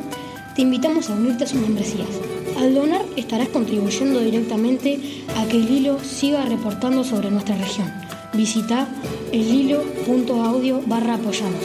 te 0.55 0.61
invitamos 0.61 1.09
a 1.09 1.15
unirte 1.15 1.43
a 1.43 1.47
sus 1.47 1.59
membresías. 1.59 2.07
Al 2.57 2.73
donar 2.73 3.01
estarás 3.17 3.49
contribuyendo 3.49 4.21
directamente 4.21 5.25
a 5.35 5.45
que 5.47 5.57
el 5.57 5.69
hilo 5.69 5.99
siga 6.01 6.45
reportando 6.45 7.03
sobre 7.03 7.29
nuestra 7.29 7.57
región. 7.57 8.02
Visita 8.33 8.87
elhilo.audio 9.31 10.81
barra 10.87 11.15
apoyamos. 11.15 11.61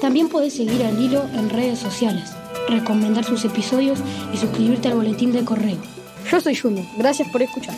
También 0.00 0.28
puedes 0.28 0.54
seguir 0.54 0.82
al 0.84 1.00
hilo 1.00 1.24
en 1.34 1.50
redes 1.50 1.78
sociales, 1.78 2.32
recomendar 2.68 3.24
sus 3.24 3.44
episodios 3.44 3.98
y 4.32 4.36
suscribirte 4.36 4.88
al 4.88 4.94
boletín 4.94 5.32
de 5.32 5.44
correo. 5.44 5.78
Yo 6.30 6.40
soy 6.40 6.54
Junior, 6.54 6.86
gracias 6.96 7.28
por 7.28 7.42
escuchar. 7.42 7.74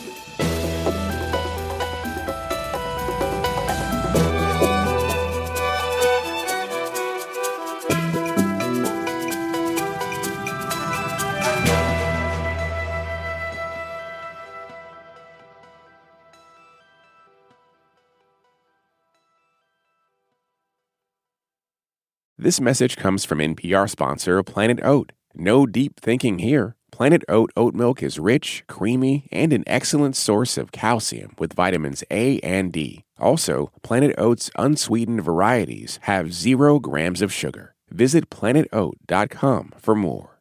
This 22.36 22.60
message 22.60 22.96
comes 22.96 23.24
from 23.24 23.38
NPR 23.38 23.88
sponsor 23.88 24.42
Planet 24.42 24.80
Oat. 24.82 25.12
No 25.36 25.66
deep 25.66 26.00
thinking 26.00 26.40
here. 26.40 26.74
Planet 26.90 27.22
Oat 27.28 27.52
oat 27.56 27.74
milk 27.74 28.02
is 28.02 28.18
rich, 28.18 28.64
creamy, 28.66 29.28
and 29.30 29.52
an 29.52 29.62
excellent 29.68 30.16
source 30.16 30.58
of 30.58 30.72
calcium 30.72 31.36
with 31.38 31.52
vitamins 31.52 32.02
A 32.10 32.40
and 32.40 32.72
D. 32.72 33.04
Also, 33.20 33.70
Planet 33.84 34.16
Oat's 34.18 34.50
unsweetened 34.56 35.22
varieties 35.22 36.00
have 36.02 36.34
zero 36.34 36.80
grams 36.80 37.22
of 37.22 37.32
sugar. 37.32 37.76
Visit 37.90 38.30
planetoat.com 38.30 39.74
for 39.78 39.94
more. 39.94 40.40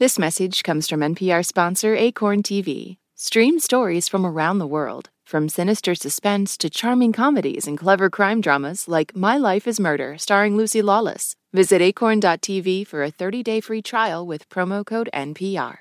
This 0.00 0.18
message 0.18 0.64
comes 0.64 0.88
from 0.88 0.98
NPR 1.00 1.46
sponsor 1.46 1.94
Acorn 1.94 2.42
TV. 2.42 2.96
Stream 3.14 3.60
stories 3.60 4.08
from 4.08 4.26
around 4.26 4.58
the 4.58 4.66
world, 4.66 5.10
from 5.28 5.46
sinister 5.46 5.94
suspense 5.94 6.56
to 6.56 6.70
charming 6.70 7.12
comedies 7.12 7.66
and 7.66 7.76
clever 7.76 8.08
crime 8.08 8.40
dramas 8.40 8.88
like 8.88 9.14
My 9.14 9.36
Life 9.36 9.68
is 9.68 9.78
Murder, 9.78 10.16
starring 10.16 10.56
Lucy 10.56 10.80
Lawless. 10.80 11.36
Visit 11.52 11.82
acorn.tv 11.82 12.86
for 12.86 13.02
a 13.02 13.10
30 13.10 13.42
day 13.42 13.60
free 13.60 13.82
trial 13.82 14.26
with 14.26 14.48
promo 14.48 14.86
code 14.86 15.10
NPR. 15.12 15.76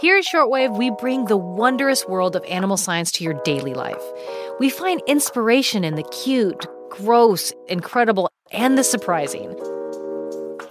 Here 0.00 0.18
at 0.18 0.24
Shortwave, 0.24 0.76
we 0.76 0.90
bring 0.90 1.24
the 1.26 1.36
wondrous 1.36 2.06
world 2.06 2.36
of 2.36 2.44
animal 2.44 2.76
science 2.76 3.10
to 3.12 3.24
your 3.24 3.40
daily 3.44 3.72
life. 3.72 4.02
We 4.60 4.68
find 4.68 5.00
inspiration 5.06 5.82
in 5.82 5.94
the 5.94 6.02
cute, 6.24 6.66
gross, 6.90 7.52
incredible, 7.68 8.28
and 8.52 8.76
the 8.76 8.84
surprising. 8.84 9.54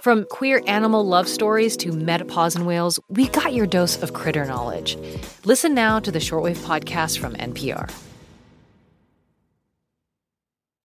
From 0.04 0.26
queer 0.26 0.60
animal 0.66 1.06
love 1.06 1.26
stories 1.28 1.78
to 1.78 1.90
menopause 1.90 2.56
in 2.56 2.66
whales, 2.66 3.00
we 3.08 3.28
got 3.28 3.54
your 3.54 3.66
dose 3.66 4.02
of 4.02 4.12
critter 4.12 4.44
knowledge. 4.44 4.98
Listen 5.46 5.72
now 5.72 5.98
to 5.98 6.12
the 6.12 6.18
Shortwave 6.18 6.58
podcast 6.58 7.18
from 7.18 7.32
NPR. 7.36 7.90